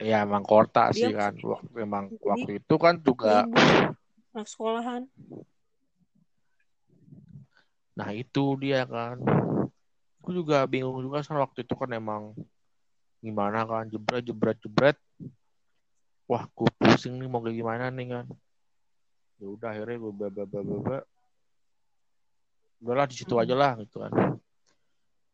[0.00, 3.44] ya emang kota Dia sih kan waktu emang Jadi, waktu itu kan juga
[4.32, 5.02] anak sekolahan.
[7.94, 9.20] nah itu dia kan
[10.24, 12.32] gue juga bingung juga kan waktu itu kan emang
[13.20, 14.96] gimana kan jebret jebret jebret
[16.26, 18.26] wah gue pusing nih mau kayak gimana nih kan.
[19.42, 20.98] Ya udah akhirnya gue baba baba baba
[22.78, 23.42] udahlah di situ Hmm.
[23.42, 24.12] aja lah gitu kan.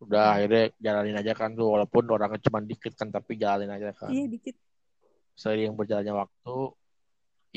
[0.00, 4.08] Udah akhirnya jalanin aja kan tuh walaupun orangnya cuma dikit kan tapi jalanin aja kan.
[4.10, 4.56] Iya dikit.
[5.40, 6.56] seiring berjalannya waktu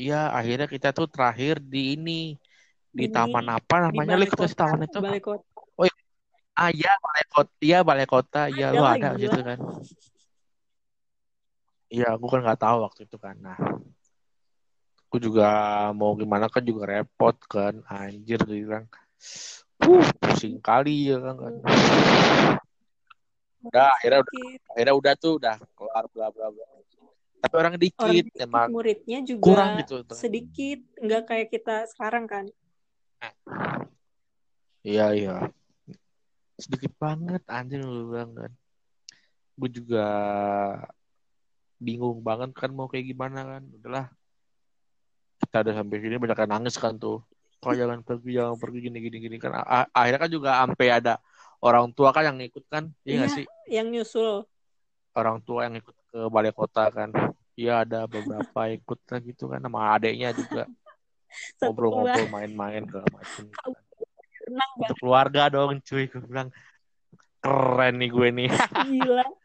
[0.00, 2.32] iya akhirnya kita tuh terakhir di ini
[2.88, 4.16] di Ini taman apa namanya?
[4.24, 5.44] Itu kota, taman itu balai kota.
[6.54, 8.40] ah iya balai kota iya balai kota.
[8.48, 9.58] Iya lu ada gitu kan.
[11.92, 13.36] Iya aku kan nggak tahu waktu itu kan.
[13.36, 13.58] Nah
[15.14, 15.46] aku juga
[15.94, 17.78] mau gimana kan juga repot kan.
[17.86, 18.90] Anjir bilang.
[19.78, 21.54] Uh pusing kali ya kan, kan.
[23.62, 24.42] udah akhirnya udah
[24.74, 26.66] akhirnya udah tuh udah kelar bla bla bla.
[27.46, 30.02] Tapi orang Orang dikit dikit, emang muridnya juga kurang gitu.
[30.18, 32.50] sedikit, nggak kayak kita sekarang kan.
[34.82, 35.46] iya iya.
[36.58, 38.50] Sedikit banget anjir lu bilang kan.
[39.54, 40.06] Gue juga
[41.78, 43.62] bingung banget kan mau kayak gimana kan.
[43.78, 44.10] Udahlah
[45.54, 47.22] kita udah sampai sini banyak yang nangis kan tuh.
[47.62, 49.54] Kok jangan pergi jangan pergi gini gini gini kan.
[49.54, 51.22] A- akhirnya kan juga sampai ada
[51.62, 52.90] orang tua kan yang ikut kan?
[53.06, 53.26] Iya Iya.
[53.30, 53.44] sih?
[53.70, 54.34] Yang nyusul.
[55.14, 57.14] orang tua yang ikut ke balai kota kan.
[57.54, 60.66] Iya ada beberapa ikut lah gitu kan sama adeknya juga.
[61.62, 63.46] Ngobrol-ngobrol main-main segala macam
[64.74, 66.10] untuk keluarga dong cuy.
[66.10, 66.50] Gue bilang
[67.38, 68.50] keren nih gue nih.
[68.90, 69.22] Gila.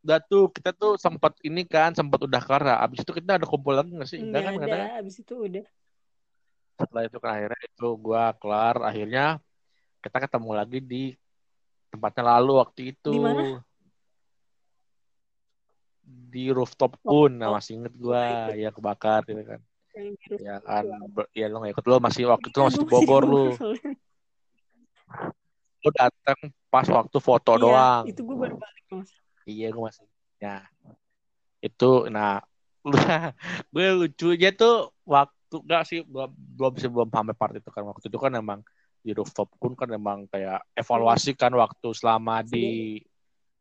[0.00, 3.76] udah tuh kita tuh sempat ini kan sempat udah kelar abis itu kita ada kumpul
[3.76, 4.68] lagi nggak sih Nggak kan ada.
[4.72, 4.88] kan?
[5.04, 5.64] Abis itu udah.
[6.80, 9.24] setelah itu kan akhirnya itu gua kelar akhirnya
[10.00, 11.02] kita ketemu lagi di
[11.92, 13.44] tempatnya lalu waktu itu Di mana?
[16.30, 19.60] di rooftop pun nah Oh, masih inget gua ya kebakar gitu kan
[20.40, 20.84] ya kan
[21.36, 23.92] ya lo nggak ikut lo masih waktu itu lo masih di Bogor lu soalnya.
[25.80, 26.38] lo datang
[26.72, 29.10] pas waktu foto Iya, doang itu gue baru balik mas.
[29.50, 30.06] Iya gua masih
[30.38, 30.64] ya
[31.60, 32.40] itu nah
[33.72, 37.84] gue lucunya tuh waktu enggak sih belum belum sih belum sampai part itu kan.
[37.84, 38.60] Waktu itu kan emang
[39.00, 43.00] di rooftop pun kan emang kayak evaluasi kan waktu selama di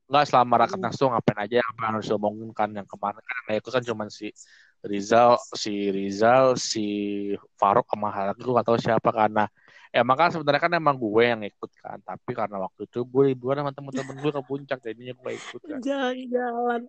[0.10, 3.36] enggak selama rakyat langsung ngapain aja apa yang harus diomongin kan yang kemarin kan.
[3.52, 4.28] Yang ikut kan cuma si
[4.80, 6.86] Rizal si Rizal si
[7.60, 9.44] Faruk sama Halak gue gak tahu siapa karena
[9.90, 13.66] emang kan sebenarnya kan emang gue yang ikut kan tapi karena waktu itu gue liburan
[13.66, 15.80] sama temen-temen gue ke puncak jadinya gue ikut kan.
[15.82, 16.82] Jalan-jalan.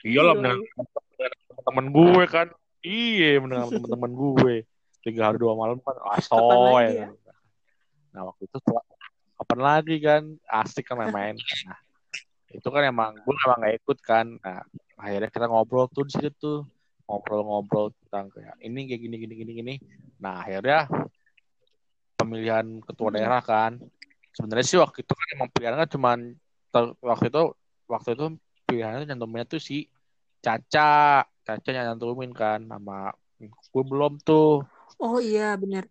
[0.00, 0.64] iya lah mendengar
[1.66, 2.48] temen gue kan.
[2.80, 4.54] Iya mendengar temen-temen gue.
[5.04, 7.08] Tiga hari dua malam kan asoy lagi ya?
[8.16, 8.88] nah waktu itu setelah-
[9.36, 10.22] kapan lagi kan?
[10.48, 11.36] Asik kan main
[11.68, 11.78] nah
[12.56, 14.26] itu kan emang gue emang gak ikut kan.
[14.40, 14.64] Nah
[14.96, 16.60] akhirnya kita ngobrol tuh di situ tuh.
[17.06, 19.74] Ngobrol-ngobrol tentang kayak ini kayak gini gini gini gini.
[20.18, 20.88] Nah akhirnya
[22.16, 23.16] pemilihan ketua Hmm.
[23.16, 23.72] daerah kan
[24.32, 26.18] sebenarnya sih waktu itu kan emang pilihannya cuman
[26.68, 27.42] ter- waktu itu
[27.86, 28.24] waktu itu
[28.64, 29.86] pilihannya nyantuminnya tuh si
[30.40, 34.64] Caca Caca yang nyantumin kan sama gue belum tuh
[34.96, 35.84] Oh iya benar.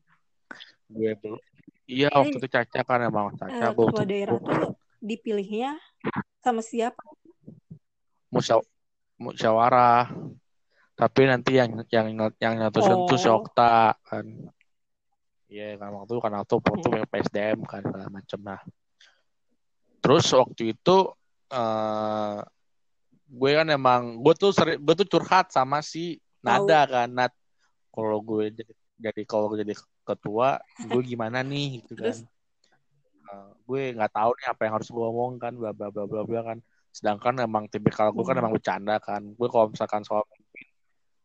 [0.89, 1.37] gue belum
[1.85, 5.77] iya Eh, waktu itu Caca kan emang Eh, Caca gue ketua daerah tuh dipilihnya
[6.41, 7.01] sama siapa?
[8.29, 8.59] musyaw
[9.15, 10.11] musyawarah
[10.95, 12.07] tapi nanti yang yang
[12.39, 13.39] yang nyatusin tuh si Oh.
[13.39, 14.25] Okta kan
[15.49, 18.61] iya kan waktu itu kan waktu waktu PSDM kan segala macem nah
[20.01, 20.97] terus waktu itu
[21.53, 22.39] eh
[23.25, 27.33] gue kan emang gue tuh seri, gue tuh curhat sama si Nada kan Nat.
[27.89, 29.73] Kalau gue jadi jadi kalau gue jadi
[30.05, 32.13] ketua gue gimana nih gitu kan.
[32.13, 32.19] Terus?
[33.25, 36.21] Eh, gue nggak tahu nih apa yang harus gue omong kan bla bla bla bla
[36.21, 36.57] bla kan.
[36.93, 38.45] Sedangkan emang tipikal gue kan Hmm.
[38.45, 39.25] emang bercanda kan.
[39.33, 40.21] Gue kalau misalkan soal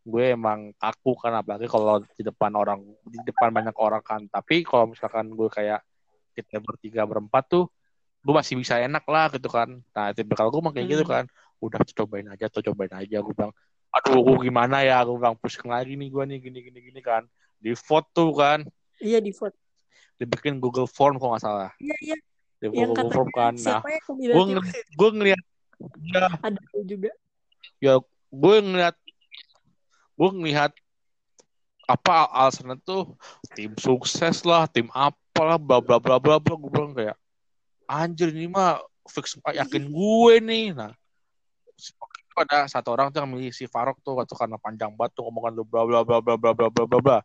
[0.00, 4.24] gue emang kaku kan apalagi kalau di depan orang di depan banyak orang kan.
[4.26, 5.84] Tapi kalau misalkan gue kayak
[6.32, 7.68] kita bertiga berempat tuh
[8.20, 9.80] gue masih bisa enak lah gitu kan.
[9.92, 11.12] Nah tipikal gue emang kayak gitu Hmm.
[11.20, 11.24] kan.
[11.60, 13.20] Udah cobain aja tuh cobain aja.
[13.20, 13.52] Gue bilang
[13.90, 15.04] aduh gue gimana ya?
[15.04, 17.28] Gue bilang pusing lagi nih gue nih gini gini gini kan.
[17.60, 18.64] Di vote tuh kan.
[18.98, 19.56] Iya di vote.
[20.16, 21.72] dibikin Google Form kok nggak salah.
[21.80, 22.16] Iya iya.
[22.60, 23.52] di Yang Google Form kan.
[23.56, 25.42] Nah gue ngeliat gue ngeliat
[26.12, 27.08] ya ada juga.
[27.80, 27.96] ya
[28.28, 28.92] gue ngeliat
[30.20, 30.72] gue ngeliat
[31.88, 33.16] apa alasannya tuh
[33.56, 37.16] tim sukses lah tim apalah bla bla bla bla bla gue bilang kayak
[37.88, 40.92] anjir ini mah fix yakin gue nih nah
[42.36, 45.52] ada satu orang tuh yang milih si Farok tuh waktu karena panjang banget tuh ngomongan
[45.56, 47.18] lu bla bla bla bla bla bla bla bla bla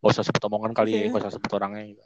[0.00, 2.02] gak usah sebut omongan kali ya gak usah sebut orangnya gitu.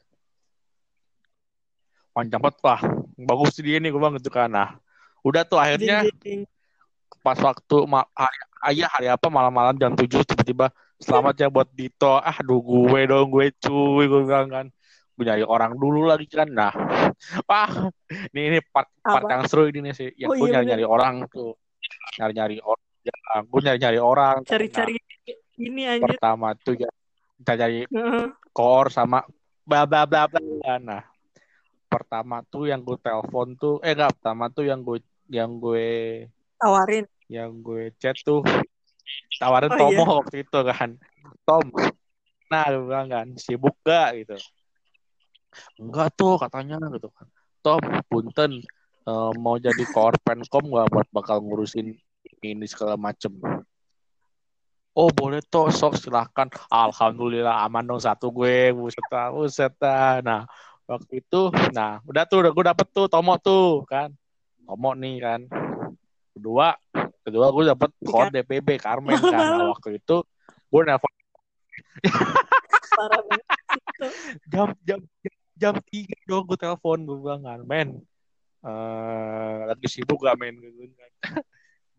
[2.17, 2.81] panjang banget lah
[3.21, 4.81] bagus dia nih gue bilang gitu kan nah
[5.23, 6.05] udah tuh akhirnya
[7.21, 7.77] pas waktu
[8.17, 8.39] hari,
[8.73, 12.19] ayah hari apa malam-malam jam tujuh tiba-tiba selamat ya buat Dito.
[12.19, 14.67] Ah aduh gue dong gue cuy gue bilang kan.
[15.15, 16.51] Gue nyari orang dulu lagi kan.
[16.51, 16.73] Nah
[17.49, 17.71] wah
[18.35, 20.09] ini ini part part yang seru ini nih sih.
[20.17, 21.53] Yang oh, gue iya, nyari nyari orang tuh.
[22.19, 26.91] Nyari nyari orang ya, gue nyari nyari orang cari-cari nah, ini aja pertama tuh ya
[27.39, 28.27] kita cari uh-huh.
[28.57, 29.21] core sama
[29.65, 30.41] bla bla bla bla.
[30.81, 31.03] Nah
[31.87, 34.99] pertama tuh yang gue telepon tuh eh enggak pertama tuh yang gue
[35.31, 35.87] yang gue
[36.65, 37.05] tawarin?
[37.29, 38.41] Yang gue chat tuh
[39.37, 40.15] tawarin oh, Tomo iya.
[40.25, 40.91] waktu itu kan.
[41.45, 41.65] Tom.
[42.49, 44.37] Nah gue bilang kan sibuk gak gitu.
[45.77, 47.29] Enggak tuh katanya gitu kan.
[47.61, 48.65] Tom punten
[49.05, 51.93] uh, mau jadi core penkom gak buat bakal ngurusin
[52.41, 53.37] ini segala macem?
[54.95, 56.49] Oh boleh tuh sok silahkan.
[56.73, 58.73] Alhamdulillah aman dong satu gue.
[58.73, 59.75] Buset buset
[60.25, 60.49] Nah
[60.85, 64.09] waktu itu nah udah tuh udah gue dapet tuh Tomo tuh kan.
[64.65, 65.45] Tomo nih kan
[66.35, 66.75] kedua
[67.25, 69.33] kedua gue dapet kode DPB Carmen kan.
[69.33, 70.17] Nah, waktu itu
[70.69, 71.13] gue nelfon
[74.51, 75.01] jam jam
[75.55, 76.99] jam tiga dong gue telepon.
[77.07, 77.89] Gue bilang kan men
[78.67, 80.59] uh, lagi sibuk gak men?
[80.59, 81.11] Gitu kan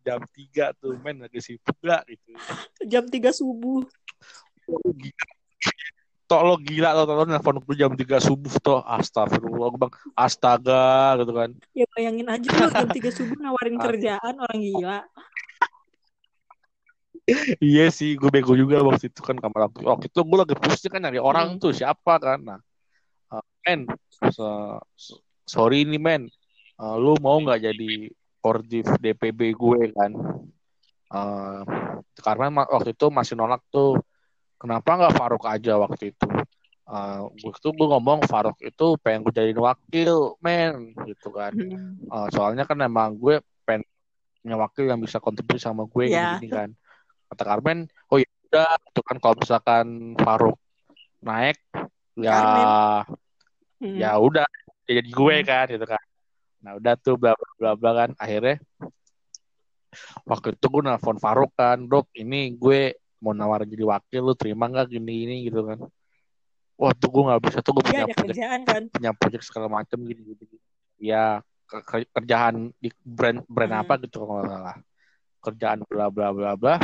[0.05, 2.05] jam tiga tuh men lagi sibuk gak?
[2.05, 2.29] Gitu.
[2.85, 3.87] Jam tiga subuh
[6.25, 11.21] Tok lo gila lo lo nelfon gue jam tiga subuh toh astagfirullah gue bang astaga
[11.21, 11.49] gitu kan.
[11.77, 14.99] Ya bayangin aja lo jam tiga subuh nawarin kerjaan orang gila.
[17.61, 20.93] Iya sih gue bego juga waktu itu kan kamar waktu, waktu itu gue lagi pusing
[20.93, 21.61] kan nyari orang hmm.
[21.61, 22.41] tuh siapa kan.
[22.41, 22.59] Nah
[23.29, 23.85] uh, men
[24.33, 24.81] so,
[25.45, 26.23] sorry nih men.
[26.75, 28.09] Uh, lu mau nggak jadi
[28.41, 30.11] kordif DPB gue kan?
[31.13, 31.61] Uh,
[32.17, 34.01] karena waktu itu masih nolak tuh
[34.59, 36.27] kenapa nggak Faruk aja waktu itu?
[36.85, 41.53] Uh, waktu gue ngomong Faruk itu pengen gue jadiin wakil men gitu kan.
[42.09, 43.83] Uh, soalnya kan emang gue pengen
[44.45, 46.37] punya wakil yang bisa kontribusi sama gue yeah.
[46.37, 46.69] gini, gini kan.
[47.33, 49.85] Kata Carmen oh ya udah itu kan kalau misalkan
[50.21, 50.57] Faruk
[51.25, 51.57] naik
[52.15, 52.37] ya
[53.81, 53.97] hmm.
[53.97, 54.45] ya udah
[54.85, 55.47] ya jadi gue hmm.
[55.49, 56.03] kan gitu kan.
[56.61, 58.09] Nah udah tuh bla bla bla kan.
[58.21, 58.61] Akhirnya
[60.29, 64.67] waktu itu gue nelfon Faruk kan dok ini gue mau nawar jadi wakil lu terima
[64.67, 65.87] nggak gini ini gitu kan.
[66.75, 68.83] Wah tuh gue nggak bisa tuh gue punya ya, project, kan?
[68.91, 70.43] punya project segala macam gitu gitu,
[70.99, 73.81] ya ke kerjaan di brand brand hmm.
[73.87, 74.77] apa gitu kalau nggak salah.
[75.39, 76.75] Kerjaan bla bla bla bla.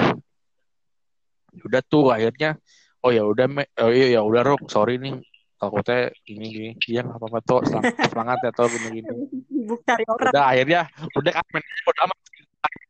[1.68, 2.56] Udah tuh akhirnya
[3.04, 3.46] oh ya udah
[3.84, 5.20] oh iya ya udah rok sorry nih.
[5.60, 7.62] Takutnya ini gini iya nggak apa-apa tuh
[8.10, 9.14] semangat ya tuh gini gini.
[10.34, 12.18] Udah akhirnya udah Carmen udah amat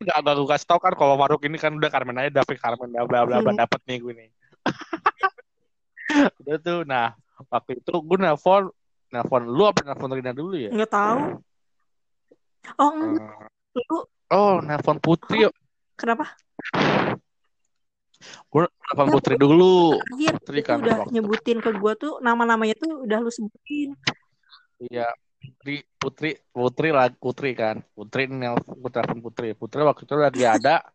[0.02, 3.06] nggak gue kasih tau kan kalau Maruk ini kan udah Carmen aja dapet Carmen bla
[3.06, 3.60] bla bla hmm.
[3.62, 4.30] dapet nih gue nih.
[6.44, 7.16] Udah tuh nah
[7.48, 8.70] waktu itu gue nelfon
[9.14, 10.70] nelfon lu apa nelfon Rina dulu ya?
[10.74, 11.20] Nggak tahu.
[12.78, 14.00] Oh uh, lu?
[14.34, 15.54] Oh nelfon Putri oh,
[15.96, 16.36] kenapa?
[18.52, 19.96] Gue nelfon Putri dulu.
[19.98, 21.14] Akhir, Putri kan udah waktu.
[21.16, 23.96] nyebutin ke gue tuh nama-namanya tuh udah lu sebutin.
[24.82, 25.08] Iya
[25.42, 27.82] Putri Putri Putri lah Putri kan.
[27.98, 29.58] Putri nelfon gue telepon Putri.
[29.58, 30.86] Putri waktu itu lagi ada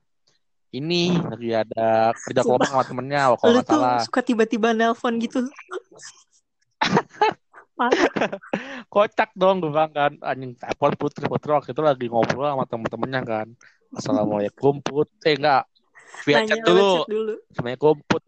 [0.71, 3.99] ini lagi ada kerja kelompok sama temennya kalau nggak salah.
[4.07, 5.43] suka tiba-tiba nelpon gitu.
[8.93, 10.15] Kocak dong gue bilang kan.
[10.23, 11.27] Anjing telepon Putri.
[11.27, 13.47] Putri waktu itu lagi ngobrol sama temen-temennya kan.
[13.95, 15.11] Assalamualaikum Put.
[15.27, 15.67] Eh enggak
[16.23, 17.03] via chat dulu.
[17.11, 17.35] dulu.
[17.51, 18.23] Assalamualaikum Put.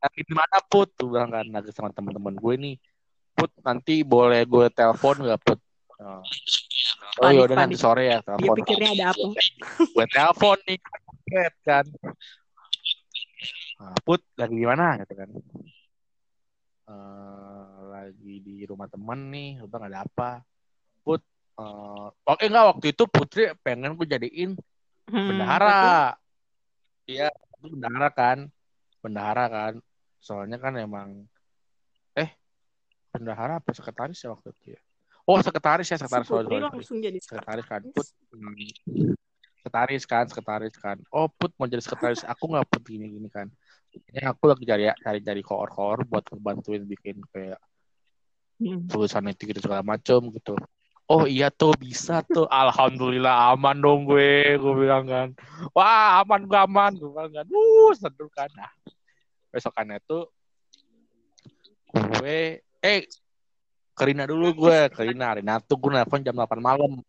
[0.00, 0.88] Lagi di mana Put?
[0.96, 2.76] Tuh bilang kan lagi sama teman-teman gue nih.
[3.34, 5.58] Put nanti boleh gue telepon gak Put?
[6.00, 6.24] Oh,
[7.20, 8.56] oh iya udah nanti sore ya telepon.
[8.56, 9.26] Dia pikirnya ada apa?
[9.84, 10.78] gue telepon nih
[11.64, 11.86] kan.
[13.80, 15.28] Nah, Put lagi di mana gitu kan?
[16.90, 20.42] Uh, lagi di rumah temen nih, udah ada apa?
[21.06, 21.22] Put,
[21.56, 24.58] uh, oke okay, enggak waktu itu Putri pengen gue jadiin
[25.08, 26.16] hmm, bendahara.
[27.08, 28.38] Iya, itu bendahara kan.
[29.00, 29.74] Bendahara kan.
[30.20, 31.29] Soalnya kan emang
[33.10, 34.80] bendahara apa sekretaris ya waktu itu ya?
[35.28, 36.26] Oh, sekretaris ya, sekretaris.
[36.26, 37.82] Si langsung jadi sekretaris, kan.
[37.92, 39.14] Put, hmm,
[39.62, 40.96] sekretaris kan, sekretaris kan.
[41.14, 42.26] Oh, Put mau jadi sekretaris.
[42.26, 43.46] Aku nggak put gini-gini kan.
[43.90, 47.58] Ini aku lagi cari cari cari koor-koor buat bantuin bikin kayak
[48.60, 48.86] hmm.
[48.86, 50.54] tulisan itu gitu segala macem gitu
[51.10, 55.28] oh iya tuh bisa tuh alhamdulillah aman dong gue gue bilang kan
[55.74, 58.70] wah aman gue aman gue bilang kan uh seru kan nah
[59.50, 60.30] besokannya tuh
[61.90, 63.04] gue eh
[64.00, 65.60] Karina dulu gue Karina Rina.
[65.60, 67.04] Tuh gue nelfon jam 8 malam.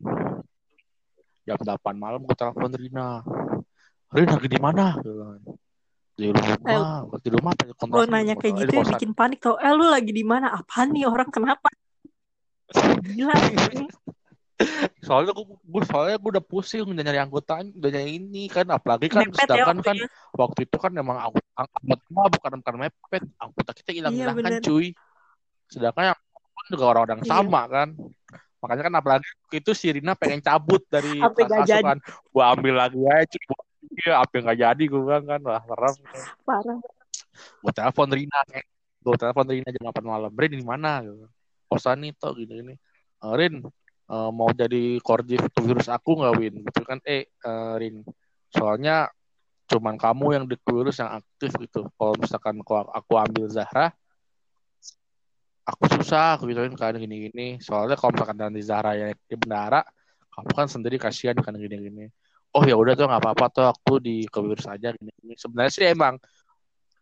[1.48, 3.24] Jam 8 malam gue telepon Rina.
[4.12, 5.00] Rina lagi di mana?
[6.20, 7.08] Di rumah.
[7.24, 7.52] Di rumah
[7.88, 9.56] lo nanya kayak gitu ya bikin panik tau.
[9.56, 10.52] Eh lu lagi di mana?
[10.52, 11.32] Apa nih orang?
[11.32, 11.72] Kenapa?
[13.08, 13.36] Gila
[15.02, 18.68] soalnya gue, gue soalnya gue udah pusing udah nyari anggota udah nyari ini kan.
[18.70, 20.08] Apalagi kan mepet ya sedangkan ya, kan ya.
[20.38, 21.50] waktu itu kan emang anggota
[22.30, 23.24] bukan bukan mepet.
[23.42, 24.94] Anggota kita hilang hilang iya, kan cuy
[25.72, 26.20] sedangkan yang
[26.70, 27.30] juga orang-orang iya.
[27.32, 27.90] sama kan.
[28.62, 33.40] Makanya kan apalagi itu si Rina pengen cabut dari kelas kan gue ambil lagi aja
[33.92, 35.42] Iya, apa yang gak jadi gue kan kan.
[35.42, 35.96] Wah serem
[36.46, 36.78] parah.
[37.60, 38.40] Gue telepon Rina
[39.02, 40.32] gue telepon Rina jam 8 malam.
[40.32, 41.02] Rin di mana?
[41.02, 41.26] Gitu.
[41.66, 42.76] Kosan nih toh gini gini.
[43.26, 43.66] Uh, Rin
[44.08, 46.56] uh, mau jadi koordif virus aku nggak Win?
[46.62, 47.02] Gitu kan.
[47.04, 48.06] Eh uh, Rin
[48.54, 49.10] soalnya
[49.66, 51.90] cuman kamu yang di virus yang aktif gitu.
[51.98, 53.90] Kalau misalkan aku, aku ambil Zahra
[55.66, 59.82] aku susah aku gituin kan gini gini soalnya kalau misalkan nanti Zahra yang di bendara
[60.32, 62.06] kamu kan sendiri kasihan kan gini gini
[62.58, 65.88] oh ya udah tuh nggak apa-apa tuh aku di kewirus saja gini, gini sebenarnya sih
[65.88, 66.20] emang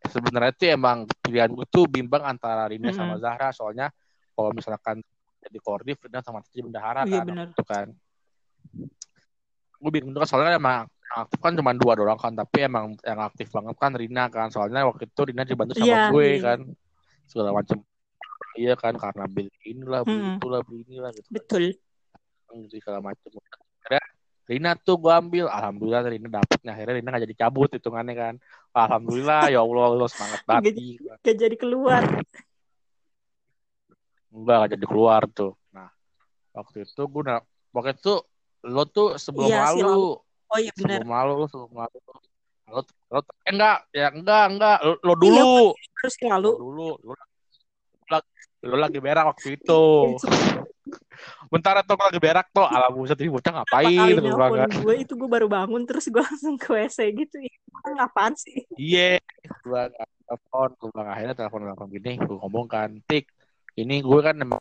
[0.08, 2.98] sebenarnya itu emang pilihan gue tuh bimbang antara Rina mm -hmm.
[2.98, 3.50] sama Zahra.
[3.52, 3.88] Soalnya
[4.32, 5.04] kalau misalkan
[5.44, 7.88] jadi koordif Rina sama jadi bendahara iya, kan itu kan.
[9.80, 13.50] Gue bingung juga soalnya emang aktif kan cuma dua doang kan tapi emang yang aktif
[13.52, 14.48] banget kan Rina kan.
[14.48, 16.40] Soalnya waktu itu Rina dibantu sama yeah, gue yeah.
[16.40, 16.60] kan
[17.28, 17.78] segala macam
[18.60, 20.36] iya kan karena beli inilah beli hmm.
[20.36, 21.36] itulah beli inilah gitu kan.
[21.40, 21.64] betul.
[22.50, 22.66] Kan.
[22.68, 23.30] segala macam
[24.50, 25.46] Rina tuh gue ambil.
[25.46, 28.34] Alhamdulillah Rina dapet akhirnya Rina gak jadi cabut hitungannya kan.
[28.74, 32.02] Alhamdulillah ya Allah lo semangat banget gak, gak jadi keluar.
[34.34, 35.54] Enggak gak jadi keluar tuh.
[35.70, 35.94] Nah
[36.58, 38.14] waktu itu gue nak waktu itu
[38.66, 40.18] lo tuh sebelum iya, lalu.
[40.50, 41.98] oh iya benar sebelum lalu lo sebelum lalu.
[42.70, 45.38] Lo, lo eh, enggak ya enggak enggak lo, lo iya, dulu.
[45.78, 46.52] iya, harus lalu.
[46.58, 47.14] Dulu lo,
[48.64, 49.84] lo, lagi berak waktu itu.
[51.52, 54.70] Bentar atau lagi berak tuh alam buset ini bocah ngapain gitu kan?
[54.72, 54.96] gue?
[55.04, 57.36] Itu gue baru bangun terus gue langsung ke WC gitu.
[57.84, 58.66] Ngapain sih?
[58.76, 59.20] Iya.
[59.20, 59.58] Yeah.
[59.66, 59.82] gue
[60.26, 62.12] telepon gue bilang akhirnya telepon telepon gini.
[62.22, 63.28] Gue ngomong kan tik
[63.80, 64.60] ini gue kan emang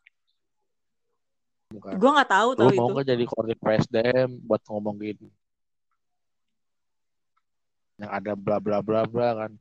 [1.69, 5.29] gue nggak tahu tahu mau gak jadi koordinator presdem buat ngomong gini
[7.99, 9.53] yang ada bla bla bla bla kan.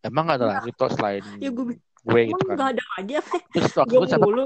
[0.00, 3.72] Emang gak ada lagi tuh selain ya gue, gue gitu kan gak ada apa terus
[3.76, 4.44] waktu gue dulu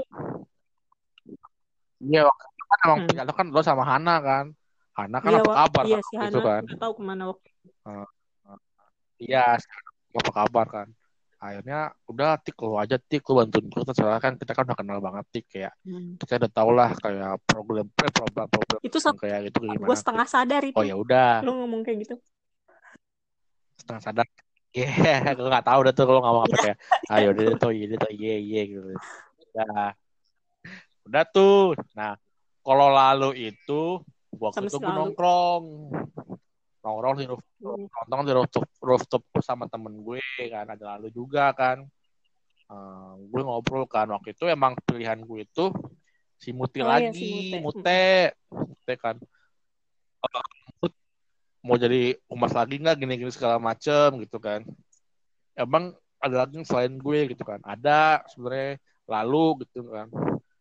[2.05, 3.33] Iya, kan emang hmm.
[3.33, 4.45] kan lo sama Hana kan.
[4.95, 6.63] Hana kan iya, apa kabar iya, si Hana kan.
[6.67, 7.49] Gak tahu ke mana waktu
[7.83, 8.07] uh,
[8.47, 8.59] uh,
[9.19, 9.59] iya,
[10.15, 10.87] apa kabar kan.
[11.35, 14.99] Akhirnya udah tik lo aja tik lo bantuin gue soalnya kan kita kan udah kenal
[15.03, 16.15] banget tik kayak hmm.
[16.17, 19.87] kita udah tau lah kayak problem eh, problem problem itu kayak gitu gimana.
[19.87, 20.75] Gue setengah sadar itu.
[20.79, 21.43] Oh ya udah.
[21.43, 22.15] Lo ngomong kayak gitu.
[23.77, 24.27] Setengah sadar.
[24.75, 26.77] Iya, yeah, gue gak tau udah tuh kalau ngomong apa kayak,
[27.15, 28.91] ayo udah tuh iya tuh iya iya gitu.
[29.55, 29.95] Udah
[31.05, 31.77] Udah tuh.
[31.93, 32.17] Nah,
[32.65, 34.01] kalau lalu itu
[34.35, 35.63] waktu itu gue nongkrong.
[36.85, 37.85] Nongkrong di rooftop, hmm.
[38.09, 40.65] nongkrong di rooftop, rooftop sama temen gue kan.
[40.65, 41.85] Ada lalu juga kan.
[42.65, 44.09] Uh, gue ngobrol kan.
[44.09, 45.65] Waktu itu emang pilihan gue itu
[46.41, 47.13] si Muti oh, lagi.
[47.13, 48.33] Iya, si Mute.
[48.49, 48.93] Mute.
[48.97, 49.15] kan.
[50.25, 50.64] Uh,
[51.65, 54.61] mau jadi umas lagi nggak gini-gini segala macem gitu kan.
[55.57, 57.57] Emang ada lagi selain gue gitu kan.
[57.65, 58.77] Ada sebenarnya
[59.09, 60.07] lalu gitu kan.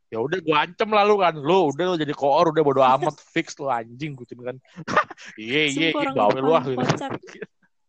[0.09, 1.35] Ya udah gue ancam lalu kan.
[1.37, 4.57] Lo udah lo jadi koor udah bodo amat fix lo anjing gue kan.
[5.39, 6.81] Iya iya iya gawe lu ah gitu.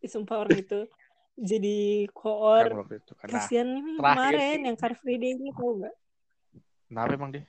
[0.05, 0.85] sumpah orang itu
[1.33, 2.85] jadi koor.
[3.17, 5.95] Kan, kasihan nih kemarin yang Car Free Day ini tau gak
[6.85, 7.43] kenapa emang dia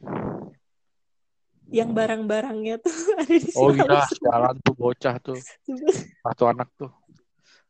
[1.70, 5.40] yang barang-barangnya tuh ada di Oh iya, jalan tuh bocah tuh.
[6.22, 6.90] Satu anak tuh.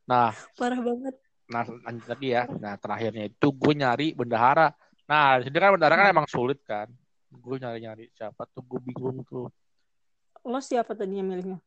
[0.05, 1.15] Nah, parah banget.
[1.47, 2.43] Nah, lanjut lagi ya.
[2.47, 4.71] Nah, terakhirnya itu gue nyari bendahara
[5.07, 6.91] Nah, di sini kan bendara kan emang sulit kan.
[7.31, 9.47] Gue nyari-nyari siapa tuh, gue bingung tuh.
[10.43, 11.57] Lo siapa tadinya milihnya?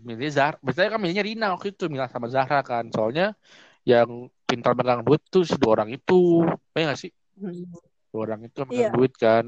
[0.00, 0.56] Milih Zahra.
[0.64, 2.88] Biasanya kan milihnya Rina waktu itu, milih sama Zahra kan.
[2.88, 3.36] Soalnya
[3.84, 6.44] yang pintar megang duit tuh si dua orang itu.
[6.72, 7.12] Ya gak sih?
[7.36, 7.68] Hmm.
[8.08, 8.90] Dua orang itu megang iya.
[8.96, 9.44] duit kan.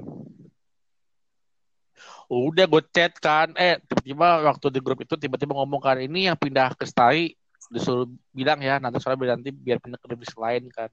[2.28, 3.56] Udah gue chat kan.
[3.56, 7.32] Eh, tiba-tiba waktu di grup itu tiba-tiba ngomong kan, ini yang pindah ke Stari
[7.68, 10.88] disuruh bilang ya nanti soalnya nanti biar pindah ke divisi lain kan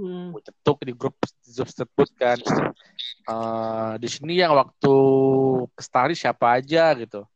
[0.00, 0.32] hmm.
[0.32, 1.14] gue cetuk di grup
[1.44, 2.38] tersebut kan
[3.28, 4.94] uh, di sini yang waktu
[5.76, 7.28] kestari siapa aja gitu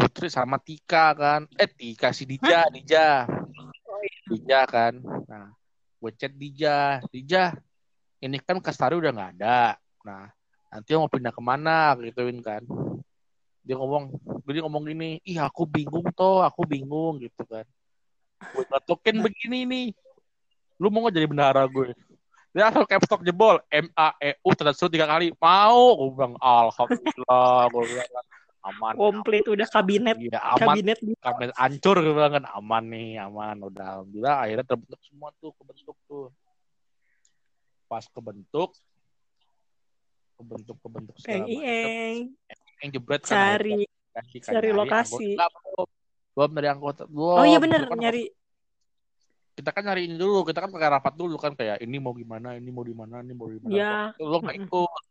[0.00, 2.72] Putri sama Tika kan eh Tika si Dija Hah?
[2.72, 3.08] Dija.
[4.30, 4.94] Dija kan
[5.26, 5.50] nah
[5.98, 7.58] gue chat Dija Dija
[8.22, 9.74] ini kan kestari udah nggak ada
[10.06, 10.30] nah
[10.70, 12.62] nanti mau pindah ke mana gituin kan.
[13.66, 14.14] Dia ngomong
[14.46, 17.66] dia ngomong gini ih aku bingung toh aku bingung gitu kan.
[18.54, 19.86] Gue ngetokin begini nih
[20.80, 21.92] lu mau gak jadi bendahara gue?
[22.56, 25.34] Dia asal capstock jebol M A E U terus tiga kali.
[25.36, 28.10] Mau gue bilang alhamdulillah gue bilang
[28.60, 30.76] aman komplit udah kabinet iya aman.
[30.76, 30.98] kabinet.
[31.20, 33.86] Kabinet hancur gitu kan aman nih aman udah.
[34.00, 36.26] Alhamdulillah akhirnya terbentuk semua tuh kebentuk tuh.
[37.90, 38.72] Pas kebentuk
[40.40, 41.56] kebentuk kebentuk Eng segala macam.
[41.60, 42.16] ieng
[42.80, 45.28] yang jebret cari kan cari nyari lokasi.
[45.36, 46.50] belum.
[46.56, 47.68] dari anggota belum oh iya kan
[48.00, 48.24] nyari.
[49.54, 52.56] kita kan nyari ini dulu kita kan pakai rapat dulu kan kayak ini mau gimana
[52.56, 53.76] ini mau di mana ini mau di mana.
[53.76, 53.96] Ya.
[54.16, 55.04] Lo nggak ikut.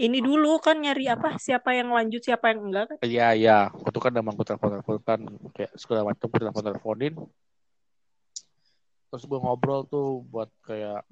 [0.00, 2.96] Ini dulu kan nyari apa siapa yang lanjut siapa yang enggak kan?
[3.04, 3.58] Iya iya.
[3.70, 5.20] Waktu kan emang gue telepon telepon kan
[5.54, 7.14] kayak segala macam gue telepon teleponin
[9.10, 11.02] terus gue ngobrol tuh buat kayak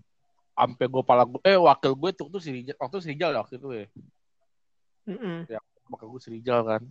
[0.59, 3.31] sampai gue pala gue eh wakil gue tuh tuh si Rijal waktu itu si Rijal
[3.31, 3.87] ya waktu itu ya.
[5.07, 5.39] Mm-mm.
[5.87, 6.83] wakil gue si Rijal kan.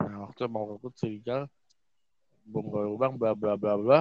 [0.00, 1.44] Nah waktu emang wakil gue si Rijal
[2.42, 3.98] gue ngobrol bang bla bla bla bla.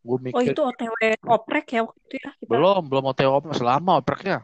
[0.00, 0.94] Gue oh mikir itu otw
[1.28, 2.48] oprek ya waktu itu ya kita?
[2.48, 4.40] Belum belum mau TO masih lama opreknya.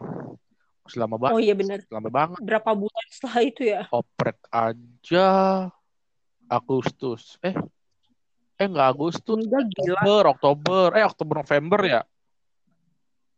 [0.85, 2.39] Masih lama banget oh iya bener lama banget.
[2.45, 3.83] Berapa bulan setelah itu ya?
[3.89, 5.29] Oprek aja
[6.45, 7.41] Agustus.
[7.41, 7.57] Eh
[8.61, 9.97] eh nggak Agustus enggak gila.
[9.97, 10.87] Oktober Oktober.
[10.93, 12.03] Eh Oktober November ya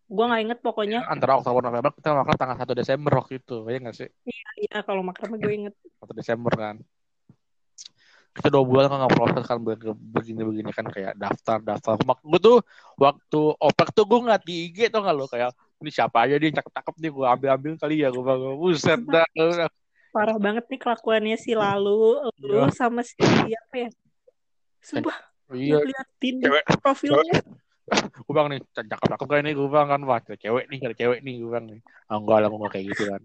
[0.08, 1.04] gue nggak inget pokoknya.
[1.04, 4.08] Antara Oktober November kita makan tanggal 1 Desember waktu itu ya nggak sih?
[4.56, 5.74] Iya kalau makrame gue inget.
[6.02, 6.76] 1 Desember kan.
[8.32, 12.00] Kita dua bulan kan nggak proses kan begini begini kan kayak daftar daftar.
[12.08, 12.58] Mak gue tuh
[12.96, 16.50] waktu oprek tuh gue ngeliat di IG tuh nggak lo kayak ini siapa aja dia
[16.56, 19.26] cakep cakep nih gue ambil ambil kali ya gue bilang buset dah.
[20.14, 22.72] Parah banget nih kelakuannya si lalu lu Iya.
[22.72, 23.20] sama si
[23.52, 23.88] apa ya?
[24.80, 25.16] Sumpah
[25.52, 25.84] iya.
[25.84, 26.64] liatin cewek.
[26.80, 27.44] profilnya
[27.88, 31.18] gue bilang nih cakep cakep kayak ini gue bilang kan wah cewek nih ada cewek
[31.24, 31.80] nih gue bilang nih
[32.12, 33.20] ah, enggak lah gue kayak gitu kan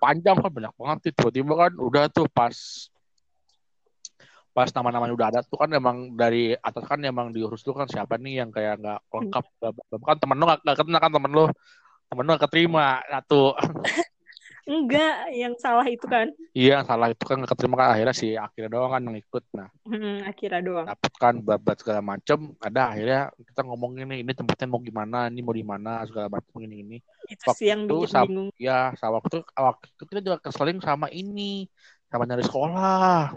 [0.00, 2.56] panjang kan banyak banget tuh tiba-tiba kan udah tuh pas
[4.54, 8.14] pas nama-namanya udah ada tuh kan emang dari atas kan emang diurus tuh kan siapa
[8.22, 9.44] nih yang kayak nggak lengkap
[9.98, 11.44] kan temen lu nggak kenal kan temen lu
[12.06, 13.58] temen lu nggak keterima satu
[14.70, 16.26] enggak yang salah itu kan.
[16.56, 17.88] Iya yang salah itu kan keterima kan.
[17.94, 19.42] Akhirnya si akhirnya doang kan yang ikut.
[19.58, 20.88] Nah hmm, akhirnya doang.
[20.88, 22.38] dapet kan babat segala macem.
[22.66, 26.56] Ada akhirnya kita ngomongin nih ini tempatnya mau gimana ini mau di mana segala macem
[26.66, 26.96] ini ini.
[27.32, 28.48] Itu Waktu sih yang itu bikin bingung.
[28.66, 29.36] ya sama waktu
[29.68, 31.42] waktu itu kita juga keseling sama ini
[32.10, 33.34] sama nyari sekolah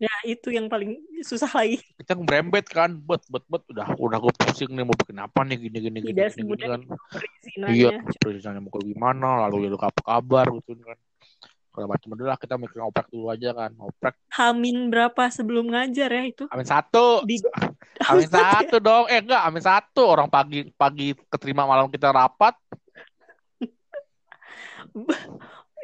[0.00, 1.76] ya itu yang paling susah lagi.
[2.00, 3.60] Kita ngerembet kan bet bet bet.
[3.68, 6.64] Udah udah gue pusing nih mau bikin apa nih gini gini gini, Tidak gini, gini
[6.64, 6.80] kan.
[7.68, 10.96] iya perizinannya mau gimana lalu ya lu apa kabar gitu kan.
[11.70, 16.24] Kalau macam adalah kita mikir oprek dulu aja kan oprek Hamin berapa sebelum ngajar ya
[16.24, 16.48] itu?
[16.48, 17.20] Amin satu.
[17.28, 17.36] Di
[18.10, 19.04] amin satu dong.
[19.12, 20.16] Eh enggak amin satu.
[20.16, 22.56] Orang pagi pagi keterima malam kita rapat.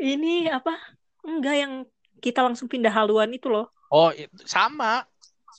[0.01, 0.73] Ini apa?
[1.21, 1.73] Enggak yang
[2.25, 5.05] kita langsung pindah haluan itu loh oh itu sama.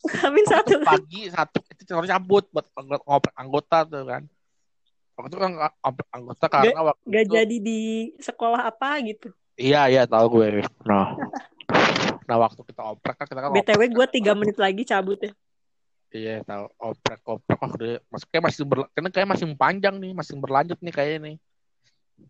[0.07, 0.77] Hamin satu.
[0.85, 4.23] kan pagi satu itu harus cabut buat anggot- ngoprek anggota tuh kan.
[5.17, 5.51] Waktu itu kan
[6.13, 7.79] anggota karena waktu gak itu jadi di
[8.21, 9.33] sekolah apa gitu.
[9.57, 11.17] Iya iya tahu gue nah.
[12.29, 15.33] Nah waktu kita oprek kan kita kan oprek, btw gue tiga menit lagi cabut ya.
[16.13, 17.57] Iya tahu oprek oprek.
[17.57, 21.19] Oh udah mas kayak masih ber, karena kayak masih panjang nih masih berlanjut nih kayaknya
[21.33, 21.35] nih.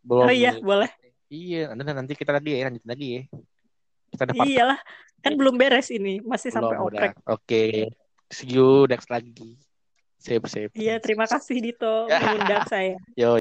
[0.08, 0.64] Belum oh iya nih.
[0.64, 0.90] boleh.
[1.28, 3.22] Iya nanti nanti kita lagi ya lanjut lagi ya.
[4.08, 4.80] Kita part iyalah
[5.28, 7.12] kan belum beres ini masih sampai belum oprek.
[7.20, 7.66] udah oke.
[8.32, 9.60] See you next lagi.
[10.18, 10.72] Sip sip.
[10.74, 12.96] Iya terima kasih Dito mengundang saya.
[13.20, 13.36] Yo